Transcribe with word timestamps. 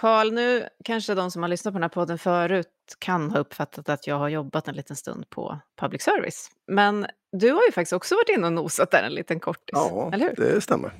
Karl, 0.00 0.32
nu 0.32 0.68
kanske 0.84 1.14
de 1.14 1.30
som 1.30 1.42
har 1.42 1.48
lyssnat 1.48 1.74
på 1.74 1.78
den 1.78 1.82
här 1.82 1.88
podden 1.88 2.18
förut 2.18 2.68
kan 2.98 3.30
ha 3.30 3.38
uppfattat 3.38 3.88
att 3.88 4.06
jag 4.06 4.16
har 4.18 4.28
jobbat 4.28 4.68
en 4.68 4.74
liten 4.74 4.96
stund 4.96 5.30
på 5.30 5.58
public 5.80 6.02
service. 6.02 6.50
Men 6.66 7.06
du 7.32 7.50
har 7.52 7.62
ju 7.66 7.72
faktiskt 7.72 7.92
också 7.92 8.14
varit 8.14 8.28
inne 8.36 8.46
och 8.46 8.52
nosat 8.52 8.90
där 8.90 9.02
en 9.02 9.14
liten 9.14 9.40
kortis, 9.40 9.68
Ja, 9.72 10.10
eller 10.12 10.34
hur? 10.36 10.54
det 10.54 10.60
stämmer. 10.60 10.92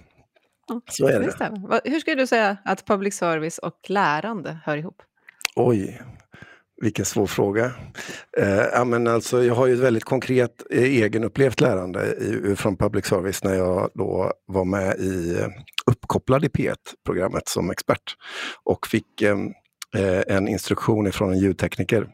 Ja, 0.69 0.81
Så 0.91 1.07
är 1.09 1.21
det 1.21 1.27
det. 1.27 1.33
stämmer. 1.33 1.81
Hur 1.85 2.01
skulle 2.01 2.17
du 2.17 2.27
säga 2.27 2.57
att 2.65 2.85
public 2.87 3.15
service 3.17 3.59
och 3.59 3.79
lärande 3.89 4.59
hör 4.65 4.77
ihop? 4.77 5.03
Oj, 5.57 6.03
vilken 6.81 7.05
svår 7.05 7.27
fråga. 7.27 7.73
Eh, 8.39 8.65
ja, 8.73 8.85
men 8.85 9.07
alltså, 9.07 9.45
jag 9.45 9.55
har 9.55 9.67
ju 9.67 9.75
ett 9.75 9.81
väldigt 9.81 10.05
konkret 10.05 10.63
eh, 10.71 10.83
egenupplevt 10.83 11.61
lärande 11.61 12.15
i, 12.21 12.51
eh, 12.51 12.55
från 12.55 12.77
public 12.77 13.07
service 13.07 13.45
när 13.45 13.55
jag 13.55 13.91
då 13.95 14.33
var 14.47 14.65
med 14.65 14.97
i 14.99 15.39
eh, 15.39 15.49
Uppkopplad 15.87 16.45
i 16.45 16.49
P1-programmet 16.49 17.49
som 17.49 17.71
expert 17.71 18.17
och 18.65 18.87
fick 18.87 19.23
eh, 19.23 19.37
en 20.27 20.49
instruktion 20.49 21.13
från 21.13 21.33
en 21.33 21.39
ljudtekniker 21.39 22.09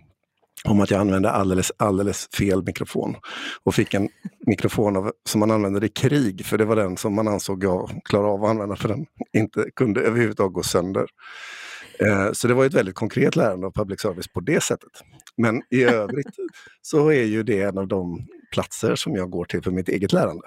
om 0.65 0.80
att 0.80 0.90
jag 0.90 1.01
använde 1.01 1.30
alldeles, 1.30 1.73
alldeles 1.76 2.28
fel 2.38 2.62
mikrofon. 2.62 3.16
Och 3.65 3.74
fick 3.74 3.95
en 3.95 4.09
mikrofon 4.46 4.96
av, 4.96 5.12
som 5.28 5.40
man 5.40 5.51
använde 5.51 5.87
i 5.87 5.88
krig, 5.88 6.46
för 6.46 6.59
det 6.59 6.65
var 6.65 6.76
den 6.76 6.96
som 6.96 7.15
man 7.15 7.28
ansåg 7.28 7.65
jag 7.65 8.01
klarade 8.04 8.28
av 8.28 8.45
att 8.45 8.51
använda 8.51 8.76
för 8.76 8.88
den 8.88 9.06
inte 9.32 9.70
kunde 9.76 10.01
överhuvudtaget 10.01 10.54
gå 10.54 10.62
sönder. 10.62 11.06
Eh, 12.00 12.32
Så 12.32 12.48
det 12.48 12.54
var 12.54 12.64
ett 12.64 12.74
väldigt 12.74 12.94
konkret 12.94 13.36
lärande 13.36 13.66
av 13.66 13.70
public 13.72 14.00
service 14.00 14.28
på 14.28 14.40
det 14.40 14.62
sättet. 14.62 14.90
Men 15.36 15.62
i 15.70 15.84
övrigt 15.84 16.26
så 16.82 17.08
är 17.08 17.22
ju 17.24 17.42
det 17.42 17.62
en 17.62 17.78
av 17.78 17.88
de 17.88 18.26
platser 18.52 18.94
som 18.94 19.14
jag 19.16 19.30
går 19.30 19.44
till 19.44 19.62
för 19.62 19.70
mitt 19.70 19.88
eget 19.88 20.12
lärande 20.12 20.42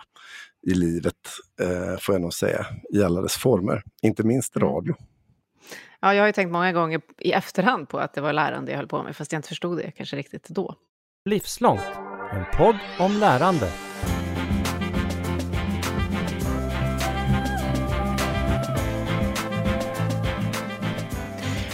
i 0.67 0.73
livet, 0.73 1.15
eh, 1.61 1.97
får 1.99 2.15
jag 2.15 2.21
nog 2.21 2.33
säga, 2.33 2.65
i 2.93 3.03
alla 3.03 3.21
dess 3.21 3.35
former. 3.35 3.83
Inte 4.01 4.23
minst 4.23 4.57
radio. 4.57 4.95
Ja, 5.99 6.13
jag 6.13 6.21
har 6.23 6.27
ju 6.27 6.33
tänkt 6.33 6.51
många 6.51 6.71
gånger 6.73 7.01
i 7.19 7.31
efterhand 7.31 7.89
på 7.89 7.99
att 7.99 8.13
det 8.13 8.21
var 8.21 8.33
lärande 8.33 8.71
jag 8.71 8.77
höll 8.77 8.87
på 8.87 9.03
med, 9.03 9.15
fast 9.15 9.31
jag 9.31 9.39
inte 9.39 9.49
förstod 9.49 9.77
det 9.77 9.91
kanske 9.91 10.15
riktigt 10.15 10.47
då. 10.49 10.75
Livslångt, 11.25 11.81
en 12.31 12.45
podd 12.57 12.75
om 12.99 13.11
lärande. 13.19 13.71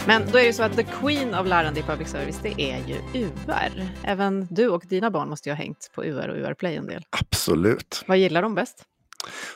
Men 0.06 0.22
då 0.32 0.38
är 0.38 0.44
det 0.44 0.52
så 0.52 0.62
att 0.62 0.76
the 0.76 0.82
queen 0.82 1.34
av 1.34 1.46
lärande 1.46 1.80
i 1.80 1.82
public 1.82 2.08
service, 2.08 2.40
det 2.42 2.62
är 2.62 2.78
ju 2.88 3.24
UR. 3.24 3.88
Även 4.02 4.46
du 4.50 4.68
och 4.68 4.84
dina 4.88 5.10
barn 5.10 5.28
måste 5.28 5.48
ju 5.48 5.54
ha 5.54 5.56
hängt 5.56 5.90
på 5.94 6.04
UR 6.04 6.28
och 6.28 6.36
UR 6.36 6.54
Play 6.54 6.76
en 6.76 6.86
del. 6.86 7.02
Absolut. 7.10 8.04
Vad 8.06 8.18
gillar 8.18 8.42
de 8.42 8.54
bäst? 8.54 8.84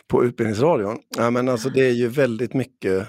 På 0.07 0.25
Utbildningsradion, 0.25 0.99
ja, 1.17 1.31
men 1.31 1.49
alltså 1.49 1.71
det 1.71 1.81
är 1.81 1.93
ju 1.93 2.09
väldigt 2.09 2.55
mycket 2.55 3.09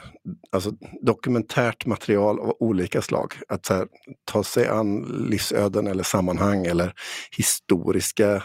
alltså, 0.52 0.72
dokumentärt 1.02 1.86
material 1.86 2.40
av 2.40 2.56
olika 2.60 3.02
slag. 3.02 3.34
Att 3.48 3.70
här, 3.70 3.88
ta 4.26 4.44
sig 4.44 4.68
an 4.68 5.02
livsöden 5.30 5.88
eller 5.88 6.04
sammanhang 6.04 6.66
eller 6.66 6.94
historiska 7.38 8.44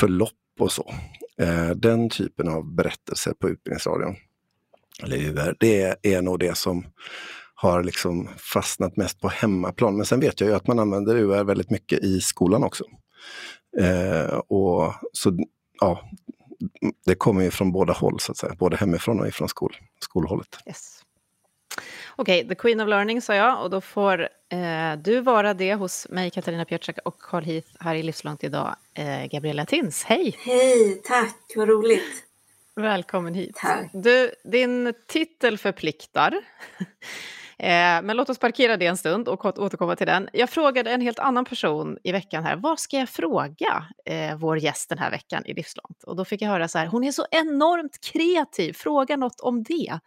förlopp 0.00 0.32
och 0.60 0.72
så. 0.72 0.94
Eh, 1.38 1.70
den 1.70 2.10
typen 2.10 2.48
av 2.48 2.74
berättelser 2.74 3.32
på 3.40 3.48
Utbildningsradion, 3.48 4.16
eller 5.02 5.16
UR, 5.16 5.56
det 5.60 5.96
är 6.02 6.22
nog 6.22 6.38
det 6.38 6.56
som 6.56 6.86
har 7.62 7.82
liksom 7.82 8.28
fastnat 8.36 8.96
mest 8.96 9.20
på 9.20 9.28
hemmaplan. 9.28 9.96
Men 9.96 10.06
sen 10.06 10.20
vet 10.20 10.40
jag 10.40 10.50
ju 10.50 10.56
att 10.56 10.66
man 10.66 10.78
använder 10.78 11.16
UR 11.16 11.44
väldigt 11.44 11.70
mycket 11.70 11.98
i 11.98 12.20
skolan 12.20 12.64
också. 12.64 12.84
Eh, 13.80 14.36
och 14.36 14.94
så, 15.12 15.38
ja, 15.80 16.10
det 17.06 17.14
kommer 17.14 17.42
ju 17.42 17.50
från 17.50 17.72
båda 17.72 17.92
håll, 17.92 18.20
så 18.20 18.32
att 18.32 18.38
säga. 18.38 18.54
både 18.58 18.76
hemifrån 18.76 19.20
och 19.20 19.28
ifrån 19.28 19.48
skol, 19.48 19.76
skolhållet. 20.00 20.58
Yes. 20.66 21.02
Okej, 22.16 22.48
the 22.48 22.54
queen 22.54 22.80
of 22.80 22.88
learning 22.88 23.22
sa 23.22 23.34
jag 23.34 23.62
och 23.62 23.70
då 23.70 23.80
får 23.80 24.28
eh, 24.48 24.96
du 25.04 25.20
vara 25.20 25.54
det 25.54 25.74
hos 25.74 26.06
mig, 26.08 26.30
Katarina 26.30 26.64
Pietschak 26.64 26.98
och 27.04 27.18
Carl 27.18 27.44
Heath 27.44 27.68
här 27.80 27.94
i 27.94 28.02
Livslångt 28.02 28.44
idag. 28.44 28.76
Eh, 28.94 29.26
Gabriella 29.26 29.66
Tins, 29.66 30.04
hej! 30.04 30.36
Hej, 30.38 31.00
tack, 31.04 31.36
vad 31.56 31.68
roligt. 31.68 32.24
Välkommen 32.76 33.34
hit. 33.34 33.56
Tack. 33.56 33.90
Du, 33.92 34.30
din 34.44 34.94
titel 35.08 35.58
förpliktar. 35.58 36.34
Eh, 37.62 38.02
men 38.02 38.16
låt 38.16 38.30
oss 38.30 38.38
parkera 38.38 38.76
det 38.76 38.86
en 38.86 38.96
stund 38.96 39.28
och 39.28 39.44
återkomma 39.44 39.96
till 39.96 40.06
den. 40.06 40.28
Jag 40.32 40.50
frågade 40.50 40.90
en 40.90 41.00
helt 41.00 41.18
annan 41.18 41.44
person 41.44 41.98
i 42.02 42.12
veckan 42.12 42.44
här, 42.44 42.56
vad 42.56 42.80
ska 42.80 42.98
jag 42.98 43.08
fråga 43.08 43.86
eh, 44.04 44.36
vår 44.36 44.58
gäst 44.58 44.88
den 44.88 44.98
här 44.98 45.10
veckan 45.10 45.46
i 45.46 45.54
Livslångt? 45.54 46.02
Och 46.04 46.16
då 46.16 46.24
fick 46.24 46.42
jag 46.42 46.48
höra 46.48 46.68
så 46.68 46.78
här, 46.78 46.86
hon 46.86 47.04
är 47.04 47.12
så 47.12 47.26
enormt 47.30 48.00
kreativ, 48.00 48.72
fråga 48.72 49.16
något 49.16 49.40
om 49.40 49.62
det, 49.62 49.98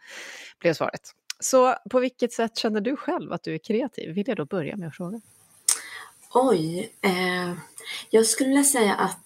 blev 0.60 0.74
svaret. 0.74 1.00
Så 1.40 1.74
på 1.90 2.00
vilket 2.00 2.32
sätt 2.32 2.56
känner 2.56 2.80
du 2.80 2.96
själv 2.96 3.32
att 3.32 3.42
du 3.42 3.54
är 3.54 3.58
kreativ? 3.58 4.14
Vill 4.14 4.28
jag 4.28 4.36
då 4.36 4.44
börja 4.44 4.76
med 4.76 4.88
att 4.88 4.96
fråga. 4.96 5.20
Oj, 6.34 6.92
eh, 7.02 7.52
jag 8.10 8.26
skulle 8.26 8.64
säga 8.64 8.94
att 8.94 9.18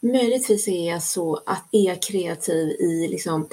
möjligtvis 0.00 0.68
är 0.68 0.90
jag 0.90 1.02
så 1.02 1.42
att 1.46 1.64
är 1.72 1.86
jag 1.86 2.02
kreativ 2.02 2.68
i 2.68 3.08
liksom 3.10 3.48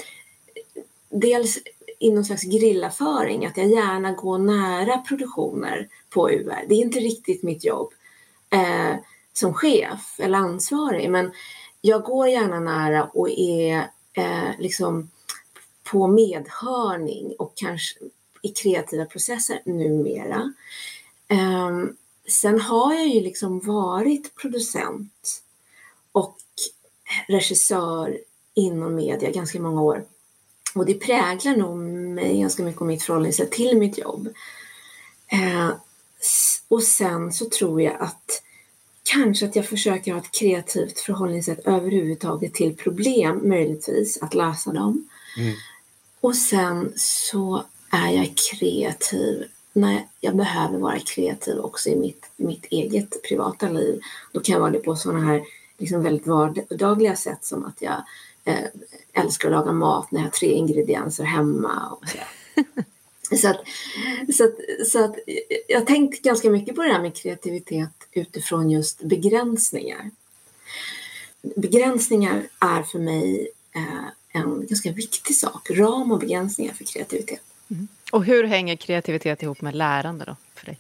dels 1.10 1.60
i 2.02 2.12
någon 2.12 2.26
slags 2.26 2.44
grillaföring, 2.44 3.46
att 3.46 3.58
jag 3.58 3.68
gärna 3.68 4.12
går 4.12 4.38
nära 4.38 4.98
produktioner 4.98 5.88
på 6.10 6.32
UR. 6.32 6.66
Det 6.68 6.76
är 6.76 6.82
inte 6.82 7.00
riktigt 7.00 7.44
mitt 7.44 7.66
jobb 7.66 7.94
eh, 8.50 8.96
som 9.34 9.54
chef 9.54 10.20
eller 10.20 10.38
ansvarig, 10.38 11.12
men 11.12 11.32
jag 11.82 12.04
går 12.04 12.28
gärna 12.28 12.60
nära 12.60 13.04
och 13.04 13.30
är 13.30 13.90
eh, 14.14 14.60
liksom 14.60 15.10
på 15.84 16.08
medhörning 16.08 17.34
och 17.40 17.54
kanske 17.56 18.00
i 18.42 18.50
kreativa 18.50 19.06
processer 19.06 19.62
numera. 19.66 20.54
Eh, 21.28 21.72
sen 22.28 22.60
har 22.60 22.94
jag 22.94 23.08
ju 23.08 23.22
liksom 23.22 23.60
varit 23.60 24.36
producent 24.36 25.44
och 26.12 26.38
regissör 27.28 28.18
inom 28.54 28.96
media 28.96 29.32
ganska 29.32 29.60
många 29.60 29.82
år. 29.82 30.06
Och 30.74 30.86
det 30.86 30.94
präglar 30.94 31.56
nog 31.56 31.78
mig 31.78 32.40
ganska 32.40 32.64
mycket 32.64 32.82
om 32.82 32.88
mitt 32.88 33.04
förhållningssätt 33.04 33.52
till 33.52 33.78
mitt 33.78 33.98
jobb. 33.98 34.30
Eh, 35.28 35.70
och 36.68 36.84
sen 36.84 37.34
så 37.34 37.46
tror 37.50 37.82
jag 37.82 37.96
att 38.00 38.44
kanske 39.04 39.46
att 39.46 39.56
jag 39.56 39.66
försöker 39.66 40.12
ha 40.12 40.20
ett 40.20 40.32
kreativt 40.32 41.00
förhållningssätt 41.00 41.68
överhuvudtaget 41.68 42.54
till 42.54 42.76
problem, 42.76 43.50
möjligtvis, 43.50 44.22
att 44.22 44.34
lösa 44.34 44.72
dem. 44.72 45.10
Och 46.20 46.36
sen 46.36 46.94
så 46.96 47.64
är 47.92 48.12
jag 48.12 48.34
kreativ 48.52 49.44
när 49.74 50.08
jag 50.20 50.36
behöver 50.36 50.78
vara 50.78 51.00
kreativ 51.00 51.58
också 51.60 51.90
i 51.90 51.96
mitt, 51.96 52.32
mitt 52.38 52.66
eget 52.66 53.24
privata 53.24 53.70
liv. 53.70 54.02
Då 54.32 54.40
kan 54.40 54.54
jag 54.54 54.60
vara 54.60 54.72
det 54.72 54.80
på 54.80 54.96
sådana 54.96 55.26
här 55.26 55.42
liksom 55.78 56.04
väldigt 56.04 56.28
vardagliga 56.28 57.16
sätt 57.16 57.46
som 57.46 57.66
att 57.66 57.82
jag 57.82 58.04
eh, 58.46 58.64
älskar 59.14 59.48
att 59.48 59.52
laga 59.52 59.72
mat 59.72 60.12
när 60.12 60.20
jag 60.20 60.26
har 60.26 60.32
tre 60.32 60.52
ingredienser 60.52 61.24
hemma. 61.24 61.90
Och 61.90 62.10
så. 62.10 62.18
Så 63.38 63.48
att, 63.48 63.62
så, 64.34 64.44
att, 64.44 64.56
så 64.88 65.04
att 65.04 65.16
jag 65.68 65.80
har 65.80 65.86
tänkt 65.86 66.22
ganska 66.22 66.50
mycket 66.50 66.76
på 66.76 66.84
det 66.84 66.94
här 66.94 67.02
med 67.02 67.16
kreativitet 67.16 67.90
utifrån 68.12 68.70
just 68.70 69.02
begränsningar. 69.02 70.12
Begränsningar 71.42 72.48
är 72.60 72.84
för 72.84 73.00
mig 73.00 73.50
eh, 73.76 74.42
en 74.42 74.66
ganska 74.68 74.92
viktig 74.92 75.36
sak. 75.36 75.70
Ram 75.70 76.12
och 76.12 76.20
begränsningar 76.20 76.74
för 76.74 76.84
kreativitet. 76.84 77.42
Och 78.12 78.26
hur 78.26 78.44
hänger 78.44 78.76
kreativitet 78.76 79.44
ihop 79.44 79.62
med 79.62 79.76
lärande 79.76 80.26
då, 80.26 80.36
för 80.56 80.66
dig? 80.66 80.78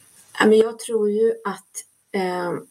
Jag 0.57 0.79
tror 0.79 1.09
ju 1.09 1.33
att, 1.45 1.85
eh, 2.11 2.47
att- 2.49 2.63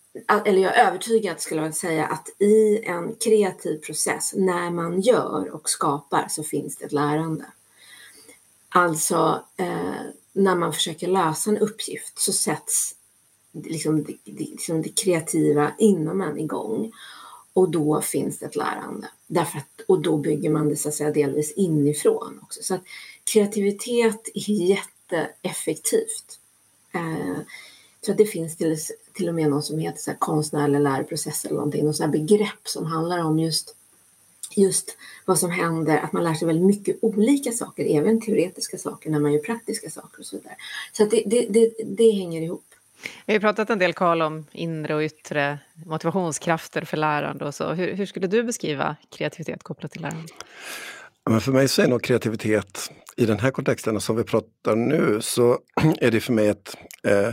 eller 0.44 0.62
jag 0.62 0.76
är 0.78 0.86
övertygad 0.86 1.40
skulle 1.40 1.62
jag 1.62 1.74
säga, 1.74 2.06
att 2.06 2.28
i 2.38 2.84
en 2.84 3.14
kreativ 3.14 3.78
process, 3.78 4.32
när 4.36 4.70
man 4.70 5.00
gör 5.00 5.50
och 5.54 5.70
skapar, 5.70 6.26
så 6.28 6.42
finns 6.42 6.76
det 6.76 6.84
ett 6.84 6.92
lärande. 6.92 7.44
Alltså, 8.68 9.44
eh, 9.56 10.02
när 10.32 10.54
man 10.54 10.72
försöker 10.72 11.08
lösa 11.08 11.50
en 11.50 11.58
uppgift 11.58 12.18
så 12.18 12.32
sätts 12.32 12.94
liksom 13.52 14.04
det, 14.04 14.16
det, 14.24 14.44
liksom 14.44 14.82
det 14.82 14.88
kreativa 14.88 15.72
inom 15.78 16.20
en 16.20 16.38
igång. 16.38 16.92
Och 17.52 17.70
då 17.70 18.00
finns 18.00 18.38
det 18.38 18.46
ett 18.46 18.56
lärande. 18.56 19.08
Därför 19.26 19.58
att, 19.58 19.80
och 19.88 20.02
då 20.02 20.16
bygger 20.16 20.50
man 20.50 20.68
det 20.68 20.76
så 20.76 20.88
att 20.88 20.94
säga 20.94 21.10
delvis 21.10 21.52
inifrån 21.52 22.40
också. 22.42 22.62
Så 22.62 22.74
att 22.74 22.82
kreativitet 23.32 24.28
är 24.34 24.50
jätteeffektivt. 24.50 26.38
Eh, 26.92 27.38
så 28.00 28.12
att 28.12 28.18
det 28.18 28.26
finns 28.26 28.56
till, 28.56 28.76
till 29.12 29.28
och 29.28 29.34
med 29.34 29.50
något 29.50 29.64
som 29.64 29.78
heter 29.78 29.98
så 29.98 30.10
här 30.10 30.18
konstnärlig 30.18 30.80
läroprocess 30.80 31.44
eller 31.44 31.54
någonting, 31.54 31.84
något 31.84 31.96
så 31.96 32.02
här 32.02 32.10
begrepp 32.10 32.68
som 32.68 32.86
handlar 32.86 33.24
om 33.24 33.38
just, 33.38 33.76
just 34.56 34.96
vad 35.24 35.38
som 35.38 35.50
händer, 35.50 35.98
att 35.98 36.12
man 36.12 36.24
lär 36.24 36.34
sig 36.34 36.46
väldigt 36.46 36.66
mycket 36.66 36.98
olika 37.02 37.52
saker, 37.52 37.84
även 37.98 38.20
teoretiska 38.20 38.78
saker 38.78 39.10
när 39.10 39.20
man 39.20 39.32
gör 39.32 39.40
praktiska 39.40 39.90
saker 39.90 40.20
och 40.20 40.26
så 40.26 40.36
vidare. 40.36 40.56
Så 40.92 41.02
att 41.02 41.10
det, 41.10 41.22
det, 41.26 41.46
det, 41.50 41.72
det 41.84 42.10
hänger 42.10 42.42
ihop. 42.42 42.64
Vi 43.26 43.32
har 43.32 43.40
pratat 43.40 43.70
en 43.70 43.78
del, 43.78 43.92
Karl, 43.92 44.22
om 44.22 44.46
inre 44.52 44.94
och 44.94 45.02
yttre 45.02 45.58
motivationskrafter 45.86 46.84
för 46.84 46.96
lärande 46.96 47.44
och 47.44 47.54
så. 47.54 47.72
Hur, 47.72 47.94
hur 47.94 48.06
skulle 48.06 48.26
du 48.26 48.42
beskriva 48.42 48.96
kreativitet 49.10 49.62
kopplat 49.62 49.92
till 49.92 50.02
lärande? 50.02 50.32
Ja, 51.24 51.30
Men 51.30 51.40
för 51.40 51.52
mig 51.52 51.68
så 51.68 51.82
är 51.82 51.88
nog 51.88 52.02
kreativitet 52.02 52.90
i 53.20 53.26
den 53.26 53.38
här 53.38 53.50
kontexten 53.50 54.00
som 54.00 54.16
vi 54.16 54.24
pratar 54.24 54.76
nu 54.76 55.18
så 55.20 55.58
är 56.00 56.10
det 56.10 56.20
för 56.20 56.32
mig 56.32 56.48
ett, 56.48 56.76
eh, 57.04 57.32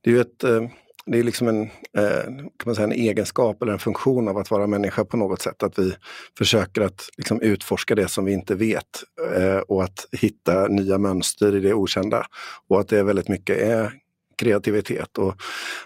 det 0.00 0.10
är 0.10 0.14
ju 0.14 0.20
ett 0.20 0.44
eh, 0.44 0.62
det 1.06 1.18
är 1.18 1.22
liksom 1.22 1.48
en, 1.48 1.62
eh, 1.98 2.24
kan 2.24 2.66
man 2.66 2.74
säga, 2.74 2.86
en 2.86 2.92
egenskap 2.92 3.62
eller 3.62 3.72
en 3.72 3.78
funktion 3.78 4.28
av 4.28 4.38
att 4.38 4.50
vara 4.50 4.66
människa 4.66 5.04
på 5.04 5.16
något 5.16 5.42
sätt. 5.42 5.62
Att 5.62 5.78
vi 5.78 5.94
försöker 6.38 6.80
att 6.80 7.08
liksom 7.16 7.40
utforska 7.40 7.94
det 7.94 8.08
som 8.08 8.24
vi 8.24 8.32
inte 8.32 8.54
vet 8.54 9.02
eh, 9.36 9.56
och 9.56 9.84
att 9.84 10.06
hitta 10.12 10.68
nya 10.68 10.98
mönster 10.98 11.56
i 11.56 11.60
det 11.60 11.74
okända. 11.74 12.26
Och 12.68 12.80
att 12.80 12.88
det 12.88 13.02
väldigt 13.02 13.28
mycket 13.28 13.58
är 13.58 13.92
kreativitet. 14.38 15.18
Och 15.18 15.34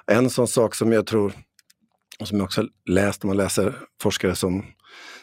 en 0.06 0.30
sån 0.30 0.48
sak 0.48 0.74
som 0.74 0.92
jag 0.92 1.06
tror, 1.06 1.32
och 2.20 2.28
som 2.28 2.38
jag 2.38 2.44
också 2.44 2.64
läst 2.88 3.22
när 3.22 3.28
man 3.28 3.36
läser 3.36 3.78
forskare 4.02 4.34
som 4.34 4.64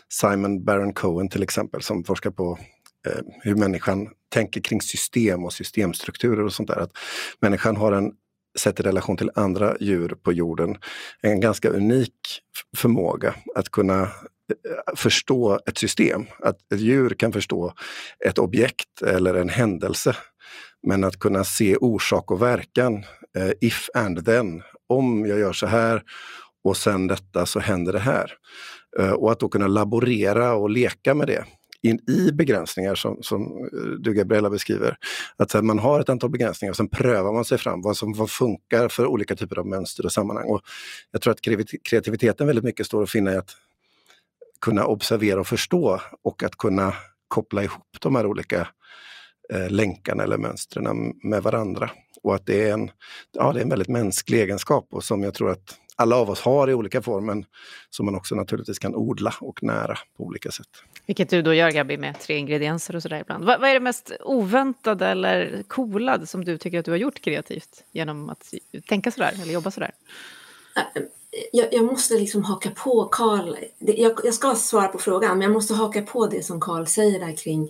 Simon 0.10 0.66
Baron 0.66 0.94
Cohen 0.94 1.30
till 1.30 1.44
exempel, 1.44 1.81
som 1.81 2.04
forskar 2.04 2.31
på 2.31 2.60
Eh, 3.07 3.21
hur 3.41 3.55
människan 3.55 4.09
tänker 4.29 4.61
kring 4.61 4.81
system 4.81 5.45
och 5.45 5.53
systemstrukturer 5.53 6.44
och 6.44 6.53
sånt 6.53 6.69
där. 6.69 6.79
Att 6.79 6.91
människan 7.39 7.75
har 7.75 7.91
en 7.91 8.11
sett 8.59 8.79
i 8.79 8.83
relation 8.83 9.17
till 9.17 9.31
andra 9.35 9.77
djur 9.79 10.15
på 10.23 10.33
jorden, 10.33 10.77
en 11.21 11.39
ganska 11.39 11.69
unik 11.69 12.41
förmåga 12.77 13.35
att 13.55 13.69
kunna 13.69 14.01
eh, 14.01 14.95
förstå 14.95 15.59
ett 15.65 15.77
system. 15.77 16.25
Att 16.39 16.73
ett 16.73 16.79
djur 16.79 17.09
kan 17.09 17.33
förstå 17.33 17.73
ett 18.25 18.39
objekt 18.39 19.01
eller 19.01 19.33
en 19.33 19.50
händelse. 19.50 20.15
Men 20.88 21.03
att 21.03 21.19
kunna 21.19 21.44
se 21.44 21.75
orsak 21.75 22.31
och 22.31 22.41
verkan, 22.41 23.03
eh, 23.38 23.51
if 23.61 23.89
and 23.94 24.25
then. 24.25 24.63
Om 24.88 25.25
jag 25.25 25.39
gör 25.39 25.53
så 25.53 25.67
här 25.67 26.03
och 26.63 26.77
sen 26.77 27.07
detta 27.07 27.45
så 27.45 27.59
händer 27.59 27.94
det 27.94 28.00
här. 28.00 28.31
Och 29.15 29.31
att 29.31 29.39
då 29.39 29.50
kunna 29.50 29.67
laborera 29.67 30.53
och 30.53 30.69
leka 30.69 31.13
med 31.13 31.27
det 31.27 31.45
in 31.83 32.00
i 32.09 32.31
begränsningar 32.31 32.95
som, 32.95 33.24
som 33.24 33.41
eh, 33.41 33.80
du 34.00 34.13
Gabriella 34.13 34.50
beskriver. 34.50 34.97
Att 35.38 35.63
man 35.63 35.80
har 35.80 36.00
ett 36.00 36.09
antal 36.09 36.30
begränsningar 36.30 36.71
och 36.71 36.77
sen 36.77 36.89
prövar 36.89 37.33
man 37.33 37.45
sig 37.45 37.57
fram 37.57 37.81
vad 37.81 37.97
som 37.97 38.13
vad 38.13 38.30
funkar 38.30 38.89
för 38.89 39.06
olika 39.06 39.35
typer 39.35 39.59
av 39.59 39.68
mönster 39.68 40.06
och 40.06 40.12
sammanhang. 40.12 40.50
Och 40.50 40.62
jag 41.12 41.21
tror 41.21 41.33
att 41.33 41.41
kreativiteten 41.83 42.47
väldigt 42.47 42.65
mycket 42.65 42.85
står 42.85 43.03
att 43.03 43.09
finna 43.09 43.33
i 43.33 43.35
att 43.35 43.56
kunna 44.62 44.85
observera 44.85 45.39
och 45.39 45.47
förstå 45.47 46.01
och 46.24 46.44
att 46.44 46.57
kunna 46.57 46.94
koppla 47.27 47.63
ihop 47.63 47.97
de 48.00 48.15
här 48.15 48.25
olika 48.25 48.68
eh, 49.53 49.69
länkarna 49.69 50.24
eller 50.24 50.38
mönstren 50.38 51.13
med 51.24 51.44
varandra. 51.44 51.89
Och 52.24 52.36
att 52.36 52.45
det 52.45 52.69
är 52.69 52.74
en, 52.74 52.91
ja, 53.31 53.53
det 53.53 53.59
är 53.59 53.63
en 53.63 53.69
väldigt 53.69 53.88
mänsklig 53.88 54.39
egenskap 54.39 54.88
och 54.91 55.03
som 55.03 55.24
jag 55.24 55.33
tror 55.33 55.51
att 55.51 55.77
alla 55.95 56.16
av 56.16 56.30
oss 56.30 56.42
har 56.42 56.69
i 56.69 56.74
olika 56.74 57.01
former, 57.01 57.45
som 57.90 58.06
man 58.06 58.16
också 58.16 58.36
naturligtvis 58.36 58.80
kan 58.80 58.95
odla 58.95 59.34
och 59.42 59.63
nära 59.63 59.98
på 60.18 60.24
olika 60.24 60.51
sätt. 60.51 60.68
Vilket 61.06 61.30
du 61.30 61.42
då 61.42 61.54
gör 61.54 61.72
Gabi 61.72 61.98
med 61.98 62.19
tre 62.19 62.38
ingredienser 62.38 62.95
och 62.95 63.01
sådär 63.01 63.19
ibland. 63.19 63.45
Vad, 63.45 63.60
vad, 63.60 63.69
är 63.69 63.74
det 63.74 63.80
mest 63.80 64.12
oväntade 64.19 65.07
eller 65.07 65.63
coola 65.68 66.25
som 66.25 66.45
du 66.45 66.57
tycker 66.57 66.80
att 66.80 66.86
du 66.86 66.92
har 66.92 66.98
gjort 66.98 67.22
kreativt 67.22 67.84
genom 67.92 68.30
att 68.30 68.54
tänka 68.88 69.12
sådär 69.12 69.34
eller 69.42 69.54
jobba 69.54 69.72
sådär? 69.72 69.92
Jag, 71.51 71.74
jag 71.74 71.86
måste 71.86 72.13
liksom 72.13 72.44
haka 72.44 72.69
på 72.69 73.06
Karl. 73.12 73.56
Jag, 73.80 74.19
jag, 74.24 74.34
ska 74.34 74.56
svara 74.56 74.88
på 74.88 74.98
frågan, 74.98 75.31
men 75.31 75.42
jag 75.42 75.51
måste 75.51 75.74
haka 75.74 76.01
på 76.01 76.28
det 76.28 76.46
som 76.46 76.62
Karl 76.62 76.86
säger 76.86 77.19
där 77.19 77.36
kring, 77.36 77.69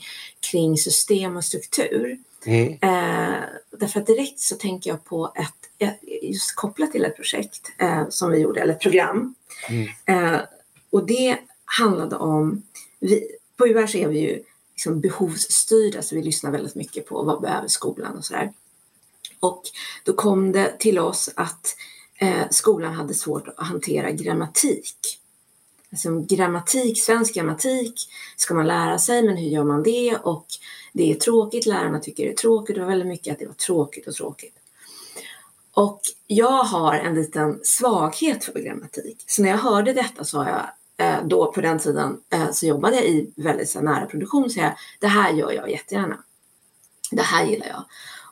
kring 0.51 0.77
system 0.77 1.37
och 1.37 1.43
struktur. 1.43 2.17
Mm. 2.45 2.73
Eh, 2.73 3.39
därför 3.71 3.99
att 3.99 4.07
direkt 4.07 4.39
så 4.39 4.55
tänker 4.55 4.89
jag 4.89 5.05
på 5.05 5.33
ett, 5.35 5.89
just 6.27 6.55
kopplat 6.55 6.91
till 6.91 7.05
ett 7.05 7.15
projekt 7.15 7.71
eh, 7.77 8.09
som 8.09 8.31
vi 8.31 8.37
gjorde, 8.37 8.61
eller 8.61 8.73
ett 8.73 8.81
program. 8.81 9.35
Mm. 9.69 9.87
Eh, 10.05 10.41
och 10.89 11.05
det 11.05 11.37
handlade 11.65 12.15
om, 12.15 12.63
vi, 12.99 13.27
på 13.57 13.67
UR 13.67 13.87
så 13.87 13.97
är 13.97 14.07
vi 14.07 14.19
ju 14.19 14.43
liksom 14.73 15.01
behovsstyrda 15.01 16.01
så 16.01 16.15
vi 16.15 16.23
lyssnar 16.23 16.51
väldigt 16.51 16.75
mycket 16.75 17.07
på 17.07 17.23
vad 17.23 17.41
behöver 17.41 17.67
skolan 17.67 18.17
och 18.17 18.25
sådär. 18.25 18.53
Och 19.39 19.63
då 20.03 20.13
kom 20.13 20.51
det 20.51 20.79
till 20.79 20.99
oss 20.99 21.29
att 21.35 21.75
eh, 22.17 22.49
skolan 22.49 22.93
hade 22.93 23.13
svårt 23.13 23.47
att 23.47 23.67
hantera 23.67 24.11
grammatik. 24.11 25.19
Alltså 25.91 26.19
grammatik, 26.19 27.03
svensk 27.03 27.33
grammatik 27.33 28.09
ska 28.37 28.53
man 28.53 28.67
lära 28.67 28.99
sig, 28.99 29.23
men 29.23 29.37
hur 29.37 29.47
gör 29.47 29.63
man 29.63 29.83
det? 29.83 30.15
Och 30.15 30.45
det 30.93 31.11
är 31.11 31.15
tråkigt, 31.15 31.65
lärarna 31.65 31.99
tycker 31.99 32.23
det 32.23 32.31
är 32.31 32.35
tråkigt. 32.35 32.75
Det 32.75 32.81
var 32.81 32.89
väldigt 32.89 33.07
mycket 33.07 33.33
att 33.33 33.39
det 33.39 33.45
var 33.45 33.53
tråkigt 33.53 34.07
och 34.07 34.13
tråkigt. 34.13 34.55
Och 35.73 36.01
jag 36.27 36.63
har 36.63 36.93
en 36.93 37.15
liten 37.15 37.59
svaghet 37.63 38.45
för 38.45 38.59
grammatik. 38.59 39.23
Så 39.27 39.41
när 39.41 39.49
jag 39.49 39.57
hörde 39.57 39.93
detta 39.93 40.23
sa 40.23 40.49
jag, 40.49 40.63
eh, 41.07 41.25
då 41.25 41.51
på 41.51 41.61
den 41.61 41.79
tiden 41.79 42.21
eh, 42.29 42.51
så 42.51 42.65
jobbade 42.65 42.95
jag 42.95 43.05
i 43.05 43.33
väldigt 43.35 43.69
så 43.69 43.81
nära 43.81 44.05
produktion, 44.05 44.49
så 44.49 44.59
jag, 44.59 44.73
det 44.99 45.07
här 45.07 45.33
gör 45.33 45.51
jag 45.51 45.71
jättegärna. 45.71 46.17
Det 47.11 47.21
här 47.21 47.45
gillar 47.45 47.67
jag. 47.67 47.83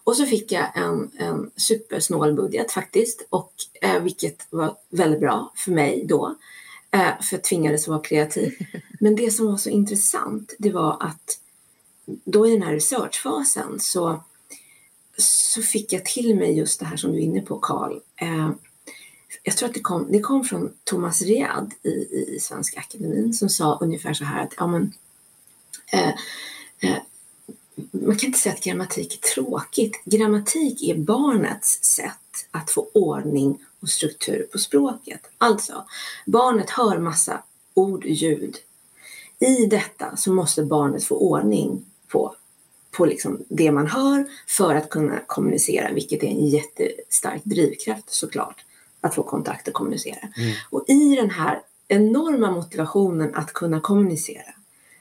Och 0.04 0.18
så 0.18 0.26
fick 0.26 0.52
jag 0.52 0.78
en, 0.78 1.12
en 1.18 1.52
supersnål 1.56 2.34
budget 2.34 2.72
faktiskt, 2.72 3.28
och, 3.30 3.54
eh, 3.82 4.00
vilket 4.00 4.48
var 4.50 4.76
väldigt 4.90 5.20
bra 5.20 5.52
för 5.56 5.72
mig 5.72 6.06
då, 6.08 6.36
eh, 6.92 7.22
för 7.22 7.36
jag 7.36 7.44
tvingades 7.44 7.88
vara 7.88 8.00
kreativ. 8.00 8.54
Men 9.00 9.16
det 9.16 9.32
som 9.32 9.46
var 9.46 9.58
så 9.58 9.70
intressant, 9.70 10.56
det 10.60 10.72
var 10.72 10.98
att 11.00 11.40
då 12.06 12.48
i 12.48 12.52
den 12.52 12.62
här 12.62 12.74
researchfasen 12.74 13.80
så, 13.80 14.24
så 15.22 15.62
fick 15.62 15.94
jag 15.94 16.06
till 16.06 16.36
mig 16.36 16.58
just 16.58 16.80
det 16.80 16.86
här 16.86 16.98
som 16.98 17.12
du 17.12 17.18
är 17.18 17.22
inne 17.22 17.42
på 17.42 17.60
Karl. 17.60 18.00
Eh, 18.16 18.52
jag 19.44 19.58
tror 19.58 19.70
att 19.70 19.76
det 19.76 19.82
kom, 19.82 20.12
det 20.12 20.20
kom 20.20 20.44
från 20.44 20.74
Thomas 20.84 21.22
Riad 21.22 21.74
i, 21.84 21.90
i 21.90 22.40
Svenska 22.42 22.80
Akademin 22.80 23.34
som 23.34 23.50
sa 23.50 23.78
ungefär 23.82 24.14
så 24.14 24.24
här 24.24 24.44
att 24.44 24.54
ja, 24.58 24.68
men, 24.68 24.94
eh, 25.94 26.14
eh, 26.80 26.98
man 27.92 28.18
kan 28.18 28.28
inte 28.28 28.40
säga 28.40 28.56
att 28.56 28.64
grammatik 28.64 29.14
är 29.14 29.36
tråkigt. 29.36 30.02
Grammatik 30.06 30.84
är 30.84 30.96
barnets 30.96 31.84
sätt 31.84 32.48
att 32.52 32.72
få 32.72 32.88
ordning 32.94 33.66
och 33.80 33.90
struktur 33.90 34.48
på 34.52 34.58
språket. 34.58 35.22
Alltså, 35.38 35.86
barnet 36.26 36.70
hör 36.70 37.00
massa 37.00 37.44
ord, 37.74 38.06
och 38.06 38.10
ljud. 38.10 38.58
I 39.40 39.66
detta 39.66 40.18
så 40.18 40.34
måste 40.34 40.64
barnet 40.64 41.04
få 41.04 41.16
ordning 41.16 41.86
på, 42.08 42.36
på 42.92 43.06
liksom 43.06 43.46
det 43.50 43.72
man 43.72 43.88
hör 43.88 44.26
för 44.48 44.76
att 44.76 44.90
kunna 44.90 45.20
kommunicera, 45.28 45.94
vilket 45.94 46.24
är 46.24 46.28
en 46.28 46.48
jättestark 46.48 47.42
drivkraft 47.44 48.14
såklart, 48.14 48.56
att 49.02 49.16
få 49.16 49.24
kontakt 49.24 49.68
och 49.68 49.74
kommunicera. 49.74 50.30
Mm. 50.38 50.54
Och 50.70 50.86
i 50.88 51.16
den 51.16 51.30
här 51.30 51.62
enorma 51.88 52.52
motivationen 52.52 53.36
att 53.36 53.54
kunna 53.54 53.80
kommunicera 53.80 54.54